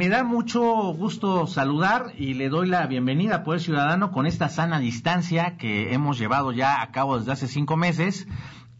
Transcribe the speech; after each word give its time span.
Me 0.00 0.08
da 0.08 0.24
mucho 0.24 0.62
gusto 0.94 1.46
saludar 1.46 2.14
y 2.16 2.32
le 2.32 2.48
doy 2.48 2.66
la 2.66 2.86
bienvenida 2.86 3.34
a 3.34 3.42
Poder 3.42 3.60
Ciudadano 3.60 4.12
con 4.12 4.24
esta 4.24 4.48
sana 4.48 4.80
distancia 4.80 5.58
que 5.58 5.92
hemos 5.92 6.18
llevado 6.18 6.52
ya 6.52 6.80
a 6.80 6.90
cabo 6.90 7.18
desde 7.18 7.32
hace 7.32 7.48
cinco 7.48 7.76
meses. 7.76 8.26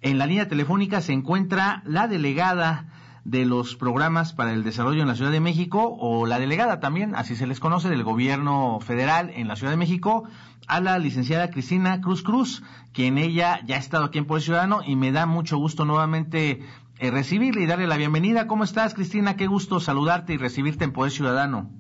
En 0.01 0.17
la 0.17 0.25
línea 0.25 0.49
telefónica 0.49 1.03
se 1.03 1.13
encuentra 1.13 1.83
la 1.85 2.09
delegada 2.09 2.87
de 3.25 3.45
los 3.45 3.77
programas 3.77 4.33
para 4.33 4.55
el 4.55 4.65
desarrollo 4.65 5.03
en 5.03 5.09
la 5.09 5.15
Ciudad 5.15 5.31
de 5.31 5.41
México 5.41 5.95
o 6.01 6.25
la 6.25 6.39
delegada 6.39 6.81
también, 6.81 7.15
así 7.15 7.37
se 7.37 7.47
les 7.47 7.61
conoce, 7.61 7.91
del 7.91 8.03
gobierno 8.03 8.79
federal 8.81 9.31
en 9.35 9.47
la 9.47 9.57
Ciudad 9.57 9.75
de 9.75 9.77
México, 9.77 10.25
a 10.69 10.81
la 10.81 10.99
licenciada 10.99 11.51
Cristina 11.51 12.01
Cruz 12.01 12.23
Cruz, 12.23 12.63
quien 12.95 13.19
ella 13.19 13.61
ya 13.67 13.77
ha 13.77 13.79
estado 13.79 14.05
aquí 14.05 14.17
en 14.17 14.25
Poder 14.25 14.43
Ciudadano 14.43 14.81
y 14.87 14.97
me 14.97 15.13
da 15.13 15.27
mucho 15.27 15.59
gusto 15.59 15.85
nuevamente 15.85 16.63
eh, 17.01 17.11
recibirle 17.11 17.63
y 17.63 17.67
darle 17.67 17.87
la 17.87 17.97
bienvenida. 17.97 18.47
¿Cómo 18.47 18.63
estás, 18.63 18.95
Cristina? 18.95 19.37
Qué 19.37 19.47
gusto 19.47 19.81
saludarte 19.81 20.35
y 20.35 20.37
recibirte 20.37 20.85
en 20.85 20.93
Poder 20.93 21.11
Ciudadano. 21.11 21.71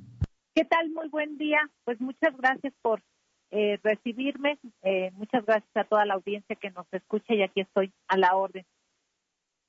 ¿Qué 0.54 0.64
tal? 0.64 0.90
Muy 0.90 1.08
buen 1.08 1.36
día. 1.36 1.58
Pues 1.84 2.00
muchas 2.00 2.34
gracias 2.38 2.72
por 2.80 3.02
eh, 3.50 3.78
recibirme. 3.82 4.58
Eh, 4.82 5.10
muchas 5.12 5.44
gracias 5.44 5.70
a 5.76 5.84
toda 5.84 6.06
la 6.06 6.14
audiencia 6.14 6.56
que 6.56 6.70
nos 6.70 6.86
escucha 6.92 7.34
y 7.34 7.42
aquí 7.42 7.60
estoy 7.60 7.92
a 8.08 8.16
la 8.16 8.34
orden. 8.34 8.64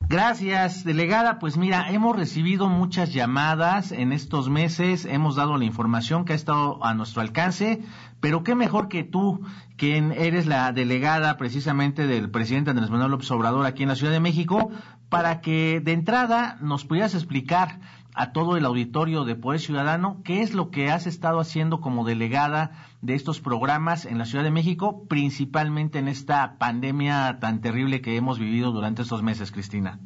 Gracias, 0.07 0.83
delegada. 0.83 1.39
Pues 1.39 1.57
mira, 1.57 1.89
hemos 1.89 2.17
recibido 2.17 2.67
muchas 2.67 3.13
llamadas 3.13 3.91
en 3.91 4.11
estos 4.11 4.49
meses, 4.49 5.05
hemos 5.05 5.37
dado 5.37 5.57
la 5.57 5.63
información 5.63 6.25
que 6.25 6.33
ha 6.33 6.35
estado 6.35 6.83
a 6.83 6.93
nuestro 6.93 7.21
alcance, 7.21 7.81
pero 8.19 8.43
qué 8.43 8.53
mejor 8.53 8.89
que 8.89 9.05
tú, 9.05 9.41
quien 9.77 10.11
eres 10.11 10.47
la 10.47 10.73
delegada 10.73 11.37
precisamente 11.37 12.07
del 12.07 12.29
presidente 12.29 12.71
Andrés 12.71 12.89
Manuel 12.89 13.11
López 13.11 13.31
Obrador 13.31 13.65
aquí 13.65 13.83
en 13.83 13.89
la 13.89 13.95
Ciudad 13.95 14.11
de 14.11 14.19
México, 14.19 14.71
para 15.11 15.41
que 15.41 15.81
de 15.81 15.91
entrada 15.91 16.55
nos 16.61 16.85
pudieras 16.85 17.13
explicar 17.15 17.81
a 18.15 18.31
todo 18.31 18.55
el 18.55 18.65
auditorio 18.65 19.25
de 19.25 19.35
Poder 19.35 19.59
Ciudadano 19.59 20.21
qué 20.23 20.41
es 20.41 20.53
lo 20.53 20.71
que 20.71 20.89
has 20.89 21.05
estado 21.05 21.41
haciendo 21.41 21.81
como 21.81 22.05
delegada 22.05 22.71
de 23.01 23.15
estos 23.15 23.41
programas 23.41 24.05
en 24.05 24.17
la 24.17 24.23
Ciudad 24.23 24.45
de 24.45 24.51
México, 24.51 25.05
principalmente 25.09 25.99
en 25.99 26.07
esta 26.07 26.57
pandemia 26.57 27.39
tan 27.41 27.59
terrible 27.59 28.01
que 28.01 28.15
hemos 28.15 28.39
vivido 28.39 28.71
durante 28.71 29.01
estos 29.01 29.21
meses, 29.21 29.51
Cristina. 29.51 29.99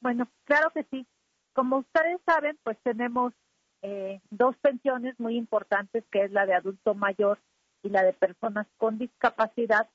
Bueno, 0.00 0.28
claro 0.44 0.70
que 0.72 0.84
sí. 0.90 1.06
Como 1.52 1.76
ustedes 1.76 2.18
saben, 2.24 2.56
pues 2.64 2.78
tenemos 2.82 3.34
eh, 3.82 4.22
dos 4.30 4.56
pensiones 4.62 5.20
muy 5.20 5.36
importantes, 5.36 6.04
que 6.10 6.24
es 6.24 6.32
la 6.32 6.46
de 6.46 6.54
adulto 6.54 6.94
mayor 6.94 7.38
y 7.82 7.90
la 7.90 8.02
de 8.02 8.14
personas 8.14 8.66
con 8.78 8.96
discapacidad, 8.96 9.90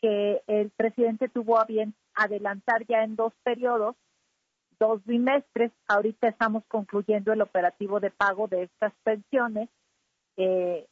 que 0.00 0.42
el 0.46 0.70
presidente 0.70 1.28
tuvo 1.28 1.58
a 1.58 1.64
bien 1.64 1.94
adelantar 2.14 2.86
ya 2.86 3.02
en 3.02 3.16
dos 3.16 3.32
periodos 3.42 3.96
dos 4.78 5.04
bimestres. 5.04 5.72
Ahorita 5.88 6.28
estamos 6.28 6.64
concluyendo 6.68 7.32
el 7.32 7.42
operativo 7.42 8.00
de 8.00 8.10
pago 8.10 8.48
de 8.48 8.64
estas 8.64 8.92
pensiones, 9.02 9.68
eh, 10.36 10.86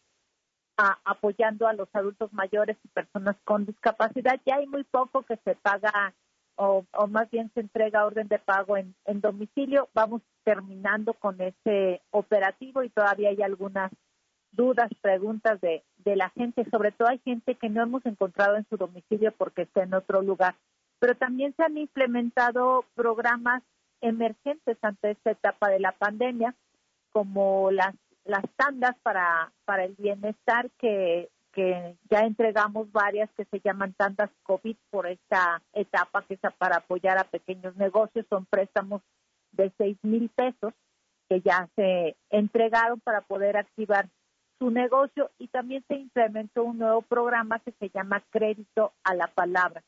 apoyando 0.77 1.67
a 1.67 1.73
los 1.73 1.89
adultos 1.95 2.33
mayores 2.33 2.77
y 2.85 2.89
personas 2.89 3.37
con 3.45 3.65
discapacidad. 3.65 4.41
Ya 4.45 4.57
hay 4.57 4.67
muy 4.67 4.85
poco 4.85 5.23
que 5.23 5.37
se 5.45 5.55
paga 5.55 6.15
o, 6.57 6.85
más 7.09 7.31
bien 7.31 7.51
se 7.55 7.61
entrega 7.61 8.07
orden 8.07 8.29
de 8.29 8.39
pago 8.39 8.77
en, 8.77 8.95
en 9.05 9.21
domicilio. 9.21 9.89
Vamos 9.95 10.23
terminando 10.45 11.15
con 11.15 11.41
ese 11.41 12.03
operativo 12.11 12.83
y 12.83 12.91
todavía 12.91 13.31
hay 13.31 13.43
algunas 13.43 13.91
dudas, 14.53 14.91
preguntas 15.01 15.61
de, 15.61 15.83
de 15.99 16.17
la 16.17 16.31
gente. 16.31 16.69
Sobre 16.71 16.93
todo 16.93 17.09
hay 17.09 17.19
gente 17.19 17.55
que 17.55 17.69
no 17.69 17.83
hemos 17.83 18.05
encontrado 18.07 18.57
en 18.57 18.67
su 18.69 18.77
domicilio 18.77 19.33
porque 19.33 19.63
está 19.63 19.83
en 19.83 19.95
otro 19.95 20.23
lugar. 20.23 20.55
Pero 20.99 21.15
también 21.15 21.55
se 21.57 21.63
han 21.63 21.77
implementado 21.77 22.85
programas 22.95 23.63
emergentes 24.01 24.79
ante 24.83 25.13
esta 25.13 25.31
etapa 25.31 25.69
de 25.69 25.81
la 25.81 25.93
pandemia, 25.93 26.55
como 27.13 27.71
las, 27.71 27.95
las 28.25 28.45
tandas 28.57 28.97
para, 29.03 29.53
para 29.65 29.85
el 29.85 29.95
bienestar 29.97 30.71
que, 30.79 31.31
que 31.53 31.97
ya 32.11 32.21
entregamos 32.21 32.93
varias 32.93 33.31
que 33.37 33.47
se 33.47 33.61
llaman 33.61 33.95
tandas 33.95 34.31
COVID 34.43 34.77
por 34.91 35.07
esta 35.07 35.63
etapa 35.73 36.23
que 36.23 36.35
es 36.35 36.41
para 36.59 36.77
apoyar 36.77 37.19
a 37.19 37.25
pequeños 37.25 37.75
negocios, 37.77 38.27
son 38.29 38.45
préstamos 38.45 39.03
de 39.53 39.73
seis 39.79 39.97
mil 40.03 40.29
pesos 40.29 40.75
que 41.29 41.41
ya 41.41 41.69
se 41.75 42.17
entregaron 42.31 43.01
para 43.01 43.23
poder 43.23 43.57
activar 43.57 44.09
su 44.59 44.71
negocio 44.71 45.31
y 45.39 45.49
también 45.49 45.85
se 45.89 45.97
implementó 45.97 46.65
un 46.65 46.79
nuevo 46.79 47.03
programa 47.03 47.59
que 47.61 47.73
se 47.73 47.91
llama 47.91 48.23
Crédito 48.31 48.93
a 49.05 49.15
la 49.15 49.27
Palabra. 49.29 49.83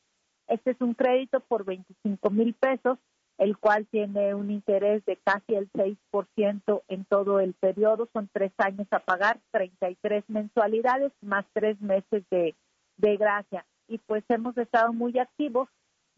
Este 0.47 0.71
es 0.71 0.81
un 0.81 0.93
crédito 0.93 1.39
por 1.41 1.65
25 1.65 2.29
mil 2.29 2.53
pesos 2.53 2.97
el 3.39 3.57
cual 3.57 3.87
tiene 3.89 4.35
un 4.35 4.51
interés 4.51 5.03
de 5.05 5.15
casi 5.15 5.55
el 5.55 5.71
6% 5.71 6.81
en 6.89 7.05
todo 7.05 7.39
el 7.39 7.53
periodo. 7.53 8.09
Son 8.11 8.29
tres 8.33 8.51
años 8.57 8.85
a 8.91 8.99
pagar, 8.99 9.39
33 9.51 10.25
mensualidades 10.27 11.13
más 11.21 11.45
tres 11.53 11.79
meses 11.81 12.23
de, 12.29 12.53
gracia. 12.97 13.65
Y 13.87 13.97
pues 13.99 14.25
hemos 14.27 14.57
estado 14.57 14.91
muy 14.91 15.17
activos 15.17 15.69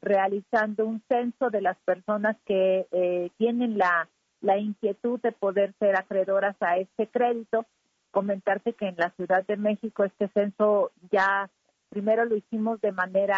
realizando 0.02 0.88
un 0.88 1.04
censo 1.08 1.52
de 1.52 1.62
las 1.62 1.78
personas 1.86 2.36
que 2.44 2.88
eh, 2.92 3.30
tienen 3.38 3.78
la, 3.78 4.10
la 4.42 4.58
inquietud 4.58 5.22
de 5.22 5.32
poder 5.32 5.76
ser 5.78 5.96
acreedoras 5.96 6.56
a 6.60 6.78
este 6.78 7.06
crédito. 7.06 7.68
Comentarte 8.12 8.74
que 8.74 8.88
en 8.88 8.96
la 8.98 9.12
Ciudad 9.12 9.46
de 9.46 9.58
México 9.58 10.04
este 10.04 10.28
censo 10.30 10.92
ya 11.12 11.50
Primero 11.92 12.24
lo 12.24 12.38
hicimos 12.38 12.80
de 12.80 12.94
manera 12.94 13.38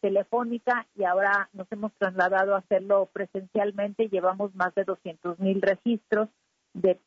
telefónica 0.00 0.86
y 0.96 1.04
ahora 1.04 1.50
nos 1.52 1.70
hemos 1.70 1.92
trasladado 1.98 2.54
a 2.54 2.60
hacerlo 2.60 3.10
presencialmente. 3.12 4.08
Llevamos 4.08 4.54
más 4.54 4.74
de 4.74 4.84
200 4.84 5.38
mil 5.38 5.60
registros 5.60 6.30
de, 6.72 6.98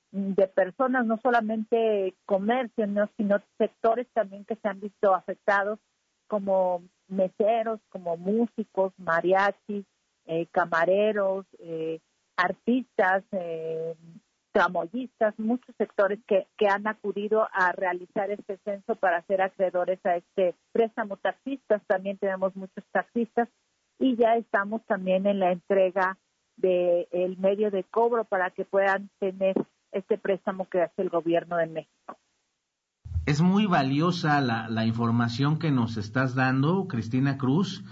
personas, 0.54 1.04
no 1.08 1.20
solamente 1.24 2.14
comercio, 2.28 2.86
sino 3.18 3.42
sectores 3.58 4.06
también 4.14 4.46
que 4.46 4.56
se 4.58 4.68
han 4.68 4.80
visto 4.80 5.16
afectados, 5.16 5.80
como 6.28 6.84
meseros, 7.08 7.80
como 7.90 8.16
músicos, 8.16 8.94
mariachis, 8.98 9.86
eh, 10.28 10.46
camareros, 10.52 11.48
eh, 11.58 12.02
artistas, 12.38 13.24
eh, 13.32 13.96
tramoyistas, 14.54 15.38
muchos 15.38 15.76
sectores 15.78 16.20
que, 16.28 16.48
han 16.70 16.88
acudido 16.88 17.48
a 17.52 17.74
realizar 17.74 18.32
este 18.32 18.58
censo 18.64 18.96
para 18.96 19.22
ser 19.24 19.42
acreedores 19.42 20.00
a 20.06 20.16
este 20.16 20.56
préstamo. 20.72 21.18
Taxistas, 21.18 21.82
también 21.88 22.18
tenemos 22.18 22.56
muchos 22.56 22.86
taxistas 22.92 23.50
y 24.00 24.16
ya 24.16 24.36
estamos 24.36 24.82
también 24.86 25.28
en 25.28 25.40
la 25.40 25.52
entrega 25.52 26.18
del 26.56 27.08
el 27.12 27.38
medio 27.38 27.72
de 27.72 27.84
cobro 27.84 28.24
para 28.24 28.52
que 28.52 28.64
puedan 28.64 29.10
tener 29.20 29.56
este 29.92 30.18
préstamo 30.18 30.70
que 30.70 30.84
hace 30.84 31.02
el 31.02 31.10
gobierno 31.10 31.58
de 31.58 31.68
México. 31.68 32.18
Es 33.26 33.42
muy 33.42 33.66
valiosa 33.66 34.40
la, 34.42 34.70
la 34.70 34.86
información 34.86 35.58
que 35.58 35.72
nos 35.72 35.98
estás 35.98 36.36
dando, 36.36 36.88
Cristina 36.88 37.38
Cruz 37.38 37.84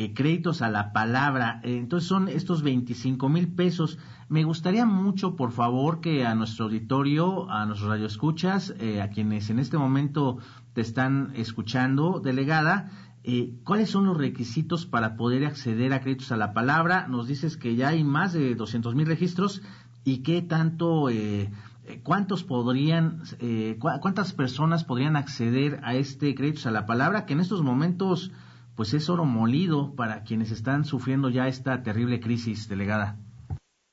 eh, 0.00 0.14
créditos 0.14 0.62
a 0.62 0.70
la 0.70 0.94
palabra. 0.94 1.60
Eh, 1.62 1.76
entonces 1.76 2.08
son 2.08 2.28
estos 2.28 2.62
25 2.62 3.28
mil 3.28 3.48
pesos. 3.48 3.98
Me 4.30 4.44
gustaría 4.44 4.86
mucho, 4.86 5.36
por 5.36 5.52
favor, 5.52 6.00
que 6.00 6.24
a 6.24 6.34
nuestro 6.34 6.64
auditorio, 6.64 7.50
a 7.50 7.66
nuestros 7.66 7.90
radioescuchas, 7.90 8.74
eh, 8.78 9.02
a 9.02 9.10
quienes 9.10 9.50
en 9.50 9.58
este 9.58 9.76
momento 9.76 10.38
te 10.72 10.80
están 10.80 11.32
escuchando, 11.34 12.18
delegada, 12.18 12.90
eh, 13.24 13.52
¿cuáles 13.62 13.90
son 13.90 14.06
los 14.06 14.16
requisitos 14.16 14.86
para 14.86 15.16
poder 15.16 15.44
acceder 15.44 15.92
a 15.92 16.00
créditos 16.00 16.32
a 16.32 16.38
la 16.38 16.54
palabra? 16.54 17.06
Nos 17.06 17.28
dices 17.28 17.58
que 17.58 17.76
ya 17.76 17.88
hay 17.88 18.02
más 18.02 18.32
de 18.32 18.54
200 18.54 18.94
mil 18.94 19.06
registros 19.06 19.60
y 20.02 20.22
qué 20.22 20.40
tanto, 20.40 21.08
cuántos 22.02 22.42
podrían, 22.42 23.20
cuántas 23.78 24.32
personas 24.32 24.84
podrían 24.84 25.16
acceder 25.16 25.80
a 25.82 25.94
este 25.94 26.34
créditos 26.34 26.64
a 26.64 26.70
la 26.70 26.86
palabra 26.86 27.26
que 27.26 27.34
en 27.34 27.40
estos 27.40 27.62
momentos 27.62 28.32
pues 28.80 28.94
es 28.94 29.10
oro 29.10 29.26
molido 29.26 29.94
para 29.94 30.22
quienes 30.22 30.50
están 30.52 30.86
sufriendo 30.86 31.28
ya 31.28 31.48
esta 31.48 31.82
terrible 31.82 32.18
crisis, 32.18 32.66
delegada. 32.66 33.18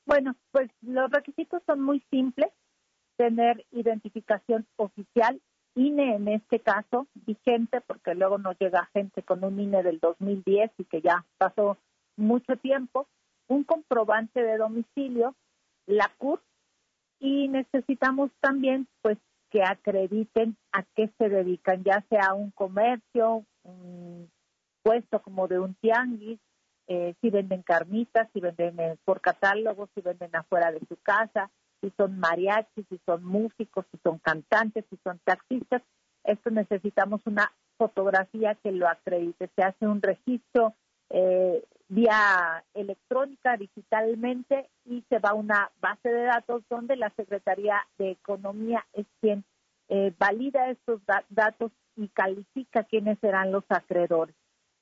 Bueno, 0.06 0.34
pues 0.50 0.70
los 0.80 1.10
requisitos 1.10 1.62
son 1.66 1.82
muy 1.82 2.02
simples. 2.10 2.48
Tener 3.18 3.66
identificación 3.70 4.66
oficial, 4.76 5.42
INE 5.74 6.16
en 6.16 6.28
este 6.28 6.60
caso, 6.60 7.06
vigente, 7.26 7.82
porque 7.82 8.14
luego 8.14 8.38
nos 8.38 8.56
llega 8.58 8.88
gente 8.94 9.22
con 9.22 9.44
un 9.44 9.60
INE 9.60 9.82
del 9.82 9.98
2010 9.98 10.70
y 10.78 10.84
que 10.84 11.02
ya 11.02 11.22
pasó 11.36 11.76
mucho 12.16 12.56
tiempo, 12.56 13.06
un 13.46 13.64
comprobante 13.64 14.42
de 14.42 14.56
domicilio, 14.56 15.34
la 15.84 16.10
CUR, 16.16 16.40
y 17.20 17.48
necesitamos 17.48 18.30
también 18.40 18.88
pues 19.02 19.18
que 19.50 19.62
acrediten 19.64 20.56
a 20.72 20.82
qué 20.96 21.10
se 21.18 21.28
dedican, 21.28 21.84
ya 21.84 22.02
sea 22.08 22.32
un 22.32 22.52
comercio, 22.52 23.44
un 23.64 24.30
puesto 24.88 25.20
como 25.20 25.48
de 25.48 25.58
un 25.58 25.74
tianguis, 25.74 26.40
eh, 26.86 27.14
si 27.20 27.28
venden 27.28 27.60
carnitas, 27.60 28.26
si 28.32 28.40
venden 28.40 28.80
eh, 28.80 28.96
por 29.04 29.20
catálogo, 29.20 29.86
si 29.94 30.00
venden 30.00 30.34
afuera 30.34 30.72
de 30.72 30.80
su 30.88 30.96
casa, 31.02 31.50
si 31.82 31.92
son 31.98 32.18
mariachis, 32.18 32.86
si 32.88 32.98
son 33.04 33.22
músicos, 33.22 33.84
si 33.92 33.98
son 34.02 34.18
cantantes, 34.18 34.86
si 34.88 34.96
son 35.04 35.20
taxistas. 35.24 35.82
Esto 36.24 36.48
necesitamos 36.48 37.20
una 37.26 37.52
fotografía 37.76 38.54
que 38.62 38.72
lo 38.72 38.88
acredite. 38.88 39.50
Se 39.54 39.62
hace 39.62 39.86
un 39.86 40.00
registro 40.00 40.72
eh, 41.10 41.62
vía 41.88 42.64
electrónica, 42.72 43.58
digitalmente, 43.58 44.70
y 44.86 45.04
se 45.10 45.18
va 45.18 45.30
a 45.30 45.34
una 45.34 45.70
base 45.82 46.08
de 46.08 46.22
datos 46.22 46.62
donde 46.70 46.96
la 46.96 47.10
Secretaría 47.10 47.86
de 47.98 48.12
Economía 48.12 48.86
es 48.94 49.04
quien 49.20 49.44
valida 50.18 50.68
estos 50.68 51.00
datos 51.30 51.72
y 51.96 52.08
califica 52.08 52.84
quiénes 52.84 53.18
serán 53.20 53.52
los 53.52 53.64
acreedores. 53.70 54.34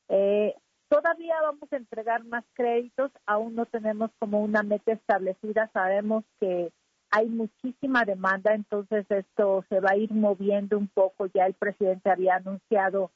Eh, 0.09 0.55
todavía 0.89 1.35
vamos 1.43 1.73
a 1.73 1.77
entregar 1.77 2.25
más 2.25 2.45
créditos, 2.55 3.11
aún 3.27 3.55
no 3.55 3.67
tenemos 3.67 4.11
como 4.19 4.41
una 4.43 4.63
meta 4.63 4.93
establecida, 4.93 5.71
sabemos 5.73 6.25
que 6.41 6.73
hay 7.11 7.27
muchísima 7.29 8.05
demanda, 8.05 8.55
entonces 8.55 9.07
esto 9.09 9.65
se 9.69 9.81
va 9.81 9.91
a 9.93 9.97
ir 9.97 10.13
moviendo 10.13 10.77
un 10.77 10.89
poco. 10.89 11.27
Ya 11.27 11.47
el 11.47 11.55
presidente 11.55 12.11
había 12.11 12.37
anunciado 12.37 13.11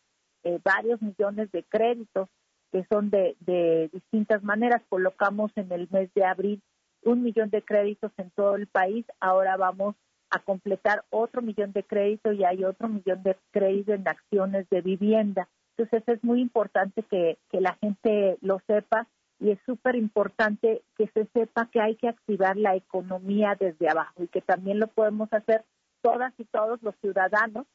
eh, 0.44 0.58
varios 0.64 1.02
millones 1.02 1.50
de 1.52 1.64
créditos 1.64 2.28
que 2.72 2.86
son 2.88 3.10
de, 3.10 3.36
de 3.40 3.90
distintas 3.92 4.42
maneras. 4.44 4.82
Colocamos 4.88 5.50
en 5.56 5.72
el 5.72 5.88
mes 5.90 6.12
de 6.14 6.24
abril 6.24 6.62
un 7.02 7.22
millón 7.22 7.50
de 7.50 7.62
créditos 7.62 8.12
en 8.18 8.30
todo 8.30 8.56
el 8.56 8.66
país, 8.66 9.06
ahora 9.20 9.56
vamos 9.56 9.96
a 10.30 10.38
completar 10.38 11.04
otro 11.10 11.42
millón 11.42 11.72
de 11.72 11.82
créditos 11.82 12.34
y 12.36 12.44
hay 12.44 12.64
otro 12.64 12.88
millón 12.88 13.22
de 13.22 13.36
créditos 13.50 13.96
en 13.96 14.06
acciones 14.06 14.68
de 14.70 14.80
vivienda. 14.80 15.48
Entonces 15.80 16.06
es 16.14 16.22
muy 16.22 16.42
importante 16.42 17.02
que, 17.04 17.38
la 17.52 17.74
gente 17.76 18.36
lo 18.42 18.60
sepa 18.66 19.06
y 19.38 19.50
es 19.50 19.58
súper 19.64 19.96
importante 19.96 20.82
que 20.94 21.06
se 21.14 21.24
sepa 21.32 21.70
que 21.72 21.80
hay 21.80 21.96
que 21.96 22.08
activar 22.08 22.58
la 22.58 22.76
economía 22.76 23.56
desde 23.58 23.88
abajo 23.88 24.22
y 24.22 24.28
que 24.28 24.42
también 24.42 24.78
lo 24.78 24.88
podemos 24.88 25.32
hacer 25.32 25.64
todas 26.02 26.34
y 26.38 26.44
todos 26.44 26.82
los 26.82 26.94
ciudadanos 26.96 27.66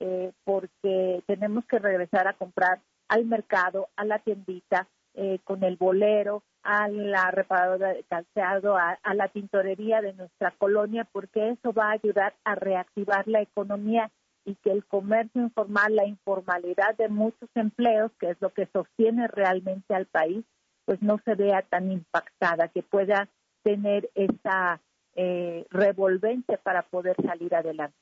eh, 0.00 0.32
porque 0.44 1.22
tenemos 1.26 1.66
que 1.66 1.78
regresar 1.78 2.28
a 2.28 2.32
comprar 2.32 2.80
al 3.08 3.26
mercado, 3.26 3.88
a 3.96 4.06
la 4.06 4.20
tiendita, 4.20 4.88
eh, 5.12 5.38
con 5.44 5.62
el 5.62 5.76
bolero, 5.76 6.42
a 6.62 6.88
la 6.88 7.30
reparadora 7.30 7.88
de 7.88 8.04
calzado, 8.04 8.78
a, 8.78 8.98
a, 9.02 9.14
la 9.14 9.28
tintorería 9.28 10.00
de 10.00 10.14
nuestra 10.14 10.52
colonia, 10.52 11.06
porque 11.12 11.50
eso 11.50 11.74
va 11.74 11.88
a 11.88 11.98
ayudar 12.02 12.32
a 12.44 12.54
reactivar 12.54 13.28
la 13.28 13.42
economía 13.42 14.10
y 14.44 14.54
que 14.56 14.70
el 14.70 14.84
comercio 14.84 15.42
informal, 15.42 15.94
la 15.94 16.06
informalidad 16.06 16.96
de 16.96 17.08
muchos 17.08 17.48
empleos, 17.54 18.10
que 18.18 18.30
es 18.30 18.36
lo 18.40 18.52
que 18.52 18.66
sostiene 18.72 19.28
realmente 19.28 19.94
al 19.94 20.06
país, 20.06 20.44
pues 20.84 21.02
no 21.02 21.20
se 21.24 21.34
vea 21.34 21.62
tan 21.62 21.90
impactada, 21.92 22.68
que 22.68 22.82
pueda 22.82 23.28
tener 23.62 24.10
esa 24.14 24.80
eh, 25.14 25.66
revolvente 25.70 26.58
para 26.58 26.82
poder 26.82 27.16
salir 27.24 27.54
adelante. 27.54 27.96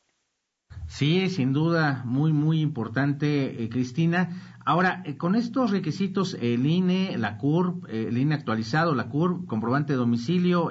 Sí, 0.88 1.28
sin 1.28 1.52
duda, 1.52 2.02
muy, 2.06 2.32
muy 2.32 2.62
importante, 2.62 3.62
eh, 3.62 3.68
Cristina. 3.68 4.56
Ahora, 4.64 5.02
eh, 5.04 5.18
con 5.18 5.34
estos 5.34 5.70
requisitos, 5.70 6.36
el 6.40 6.64
INE, 6.64 7.18
la 7.18 7.36
CUR, 7.36 7.82
eh, 7.88 8.06
el 8.08 8.16
INE 8.16 8.34
actualizado, 8.34 8.94
la 8.94 9.10
CUR, 9.10 9.44
comprobante 9.44 9.92
de 9.92 9.98
domicilio, 9.98 10.70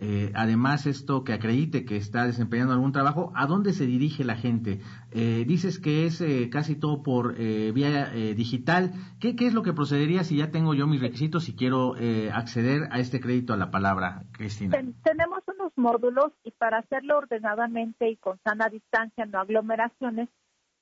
eh, 0.00 0.32
además 0.34 0.86
esto 0.86 1.24
que 1.24 1.34
acredite 1.34 1.84
que 1.84 1.96
está 1.96 2.26
desempeñando 2.26 2.72
algún 2.72 2.92
trabajo, 2.92 3.32
¿a 3.34 3.46
dónde 3.46 3.74
se 3.74 3.84
dirige 3.84 4.24
la 4.24 4.36
gente? 4.36 4.80
Eh, 5.10 5.44
dices 5.46 5.78
que 5.78 6.06
es 6.06 6.22
eh, 6.22 6.48
casi 6.50 6.74
todo 6.74 7.02
por 7.02 7.34
vía 7.34 8.10
digital. 8.34 8.92
¿Qué, 9.20 9.36
¿Qué, 9.36 9.46
es 9.46 9.54
lo 9.54 9.62
que 9.62 9.72
procedería 9.72 10.24
si 10.24 10.38
ya 10.38 10.50
tengo 10.50 10.74
yo 10.74 10.86
mis 10.86 11.00
requisitos 11.00 11.48
y 11.48 11.54
quiero 11.54 11.94
acceder 12.32 12.88
a 12.90 12.98
este 12.98 13.20
crédito 13.20 13.52
a 13.52 13.56
la 13.56 13.70
palabra, 13.70 14.24
Cristina? 14.32 14.76
tenemos 15.04 15.42
unos 15.46 15.72
módulos 15.76 16.32
y 16.44 16.50
para 16.52 16.78
hacerlo 16.78 17.18
ordenadamente 17.18 18.08
y 18.08 18.16
con 18.16 18.38
sana 18.44 18.68
distancia, 18.68 19.26
no 19.26 19.38
aglomeraciones, 19.38 20.28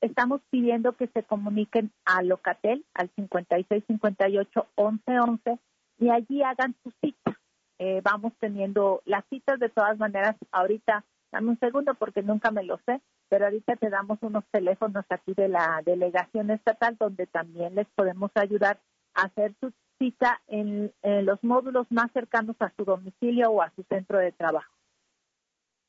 estamos 0.00 0.40
pidiendo 0.50 0.92
que 0.92 1.08
se 1.08 1.22
comuniquen 1.24 1.90
a 2.04 2.22
Locatel 2.22 2.84
al 2.94 3.10
5658 3.16 4.66
1111 4.76 5.58
y 5.98 6.10
allí 6.10 6.42
hagan 6.42 6.74
su 6.82 6.92
cita 7.00 7.38
eh, 7.78 8.00
vamos 8.02 8.32
teniendo 8.40 9.02
las 9.04 9.24
citas 9.28 9.58
de 9.58 9.68
todas 9.68 9.98
maneras. 9.98 10.36
Ahorita, 10.52 11.04
dame 11.32 11.50
un 11.50 11.58
segundo 11.58 11.94
porque 11.94 12.22
nunca 12.22 12.50
me 12.50 12.64
lo 12.64 12.78
sé, 12.86 13.00
pero 13.28 13.46
ahorita 13.46 13.76
te 13.76 13.90
damos 13.90 14.18
unos 14.22 14.44
teléfonos 14.50 15.04
aquí 15.10 15.34
de 15.34 15.48
la 15.48 15.82
delegación 15.84 16.50
estatal 16.50 16.96
donde 16.98 17.26
también 17.26 17.74
les 17.74 17.86
podemos 17.94 18.30
ayudar 18.34 18.80
a 19.14 19.26
hacer 19.26 19.54
su 19.60 19.72
cita 19.98 20.40
en, 20.46 20.92
los 21.02 21.42
módulos 21.42 21.86
más 21.90 22.10
cercanos 22.12 22.56
a 22.60 22.72
su 22.76 22.84
domicilio 22.84 23.50
o 23.50 23.62
a 23.62 23.72
su 23.74 23.82
centro 23.84 24.18
de 24.18 24.32
trabajo. 24.32 24.72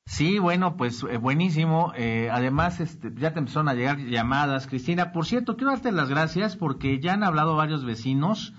Sí, 0.05 0.39
bueno, 0.39 0.75
pues 0.75 1.03
eh, 1.03 1.17
buenísimo. 1.17 1.93
Eh, 1.95 2.29
además, 2.31 2.79
este, 2.79 3.11
ya 3.13 3.31
te 3.31 3.39
empezaron 3.39 3.69
a 3.69 3.75
llegar 3.75 3.97
llamadas, 3.99 4.65
Cristina. 4.65 5.11
Por 5.11 5.27
cierto, 5.27 5.55
quiero 5.55 5.71
darte 5.71 5.91
las 5.91 6.09
gracias 6.09 6.55
porque 6.55 6.99
ya 6.99 7.13
han 7.13 7.23
hablado 7.23 7.55
varios 7.55 7.85
vecinos 7.85 8.53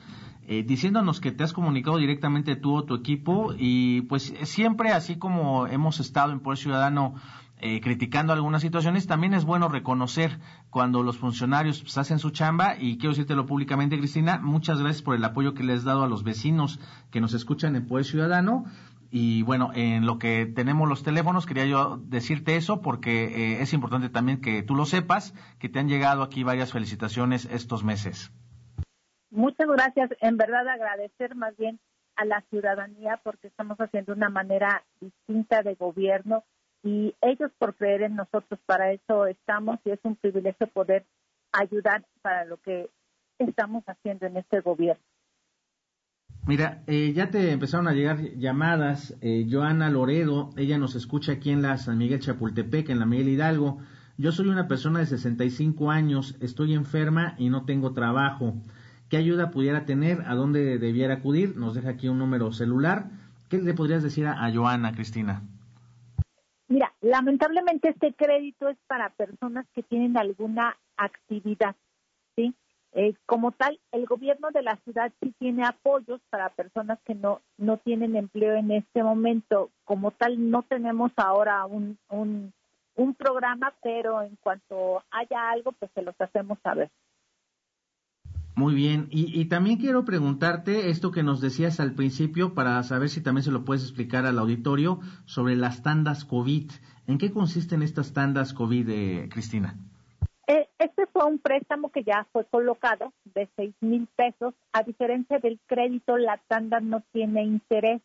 eh, 0.47 0.63
diciéndonos 0.63 1.21
que 1.21 1.33
te 1.33 1.45
has 1.45 1.53
comunicado 1.53 1.99
directamente 1.99 2.57
tú 2.57 2.75
o 2.75 2.85
tu 2.85 2.95
equipo 2.95 3.55
y 3.57 4.03
pues 4.03 4.35
siempre 4.43 4.93
así 4.93 5.17
como 5.17 5.67
hemos 5.67 6.01
estado 6.01 6.33
en 6.33 6.41
Poder 6.41 6.59
Ciudadano 6.59 7.15
eh, 7.63 7.83
criticando 7.83 8.33
algunas 8.33 8.63
situaciones, 8.63 9.07
también 9.07 9.35
es 9.35 9.45
bueno 9.45 9.69
reconocer 9.69 10.41
cuando 10.71 11.03
los 11.03 11.19
funcionarios 11.19 11.83
pues, 11.83 11.99
hacen 11.99 12.19
su 12.19 12.31
chamba 12.31 12.77
y 12.79 12.97
quiero 12.97 13.11
decírtelo 13.11 13.45
públicamente, 13.45 13.99
Cristina, 13.99 14.39
muchas 14.43 14.81
gracias 14.81 15.03
por 15.03 15.15
el 15.15 15.23
apoyo 15.23 15.53
que 15.53 15.63
le 15.63 15.75
has 15.75 15.85
dado 15.85 16.03
a 16.03 16.09
los 16.09 16.25
vecinos 16.25 16.81
que 17.11 17.21
nos 17.21 17.35
escuchan 17.35 17.77
en 17.77 17.87
Poder 17.87 18.07
Ciudadano. 18.07 18.65
Y 19.11 19.43
bueno, 19.43 19.73
en 19.75 20.07
lo 20.07 20.19
que 20.19 20.47
tenemos 20.47 20.89
los 20.89 21.03
teléfonos, 21.03 21.45
quería 21.45 21.67
yo 21.67 22.01
decirte 22.03 22.57
eso 22.57 22.81
porque 22.81 23.25
eh, 23.25 23.63
es 23.63 23.75
importante 23.75 24.09
también 24.09 24.41
que 24.41 24.63
tú 24.63 24.75
lo 24.75 24.87
sepas, 24.87 25.35
que 25.59 25.69
te 25.69 25.81
han 25.81 25.89
llegado 25.89 26.23
aquí 26.23 26.45
varias 26.45 26.73
felicitaciones 26.73 27.47
estos 27.51 27.85
meses. 27.85 28.33
Muchas 29.31 29.69
gracias. 29.69 30.11
En 30.21 30.37
verdad 30.37 30.69
agradecer 30.69 31.35
más 31.35 31.57
bien 31.57 31.79
a 32.17 32.25
la 32.25 32.43
ciudadanía 32.51 33.21
porque 33.23 33.47
estamos 33.47 33.79
haciendo 33.79 34.13
una 34.13 34.29
manera 34.29 34.85
distinta 35.01 35.63
de 35.63 35.75
gobierno 35.75 36.45
y 36.83 37.15
ellos 37.21 37.51
por 37.59 37.75
creer 37.75 38.03
en 38.03 38.17
nosotros, 38.17 38.59
para 38.67 38.93
eso 38.93 39.27
estamos 39.27 39.79
y 39.85 39.91
es 39.91 40.01
un 40.03 40.17
privilegio 40.17 40.67
poder 40.69 41.07
ayudar 41.53 42.05
para 42.23 42.45
lo 42.45 42.57
que 42.59 42.89
estamos 43.39 43.85
haciendo 43.85 44.27
en 44.27 44.37
este 44.37 44.61
gobierno. 44.61 45.03
Mira, 46.47 46.83
eh, 46.87 47.13
ya 47.13 47.31
te 47.31 47.53
empezaron 47.53 47.87
a 47.87 47.93
llegar 47.93 48.19
llamadas. 48.37 49.17
Eh, 49.21 49.47
Joana 49.51 49.91
Loredo, 49.91 50.51
ella 50.57 50.79
nos 50.79 50.95
escucha 50.95 51.33
aquí 51.33 51.51
en 51.51 51.63
la 51.63 51.77
San 51.77 51.99
Miguel 51.99 52.21
Chapultepec, 52.21 52.89
en 52.89 52.99
la 52.99 53.07
Miguel 53.07 53.29
Hidalgo. 53.29 53.79
Yo 54.17 54.33
soy 54.33 54.49
una 54.49 54.67
persona 54.67 55.01
de 55.01 55.07
65 55.07 55.91
años, 55.91 56.37
estoy 56.41 56.75
enferma 56.75 57.35
y 57.39 57.51
no 57.51 57.65
tengo 57.65 57.93
trabajo 57.93 58.55
qué 59.11 59.17
ayuda 59.17 59.51
pudiera 59.51 59.85
tener, 59.85 60.23
a 60.27 60.35
dónde 60.35 60.79
debiera 60.79 61.15
acudir. 61.15 61.57
Nos 61.57 61.75
deja 61.75 61.91
aquí 61.91 62.09
un 62.09 62.19
número 62.19 62.53
celular. 62.53 63.07
¿Qué 63.51 63.59
le 63.59 63.75
podrías 63.75 64.03
decir 64.03 64.27
a, 64.27 64.51
Joana, 64.55 64.93
Cristina? 64.93 65.43
Mira, 66.69 66.95
lamentablemente 67.01 67.89
este 67.89 68.15
crédito 68.15 68.69
es 68.69 68.79
para 68.87 69.11
personas 69.11 69.67
que 69.75 69.83
tienen 69.83 70.17
alguna 70.17 70.77
actividad, 70.97 71.75
¿sí? 72.37 72.55
Eh, 72.93 73.15
como 73.27 73.51
tal, 73.51 73.81
el 73.91 74.07
gobierno 74.07 74.51
de 74.53 74.63
la 74.63 74.77
ciudad 74.85 75.13
sí 75.21 75.35
tiene 75.39 75.65
apoyos 75.65 76.21
para 76.31 76.51
personas 76.51 76.99
que 77.05 77.15
no, 77.17 77.41
no 77.59 77.79
tienen 77.79 78.15
empleo 78.15 78.55
en 78.55 78.71
este 78.71 79.03
momento. 79.03 79.71
Como 79.85 80.13
tal, 80.13 80.51
no 80.51 80.63
tenemos 80.63 81.11
ahora 81.17 81.67
un, 81.67 81.99
un, 82.09 82.53
un 82.95 83.15
programa, 83.15 83.75
pero 83.83 84.23
en 84.23 84.37
cuanto 84.37 85.03
haya 85.11 85.51
algo, 85.51 85.73
pues 85.73 85.91
se 85.95 86.03
los 86.03 86.15
hacemos 86.21 86.59
saber. 86.63 86.91
Muy 88.57 88.75
bien, 88.75 89.07
y, 89.11 89.41
y, 89.41 89.45
también 89.47 89.79
quiero 89.79 90.05
preguntarte 90.05 90.91
esto 90.91 91.13
que 91.13 91.23
nos 91.23 91.41
decías 91.41 91.81
al 91.81 91.95
principio 91.95 92.53
para 92.53 92.83
saber 92.83 93.09
si 93.09 93.23
también 93.23 93.45
se 93.45 93.53
lo 93.53 93.65
puedes 93.65 93.83
explicar 93.85 94.27
al 94.27 94.39
auditorio 94.39 95.01
sobre 95.25 95.57
las 95.57 95.83
tandas 95.83 96.25
COVID. 96.25 96.71
¿En 97.07 97.19
qué 97.19 97.31
consisten 97.31 97.83
estas 97.83 98.13
tandas 98.13 98.53
COVID, 98.53 98.89
eh, 98.89 99.29
Cristina? 99.31 99.77
Eh, 100.47 100.69
este 100.79 101.07
fue 101.07 101.27
un 101.27 101.39
préstamo 101.39 101.91
que 101.91 102.03
ya 102.03 102.27
fue 102.33 102.45
colocado 102.45 103.13
de 103.35 103.49
seis 103.55 103.75
mil 103.81 104.09
pesos. 104.17 104.53
A 104.73 104.83
diferencia 104.83 105.39
del 105.39 105.61
crédito, 105.67 106.19
la 106.19 106.39
tanda 106.49 106.81
no 106.81 107.03
tiene 107.13 107.45
interés. 107.45 108.03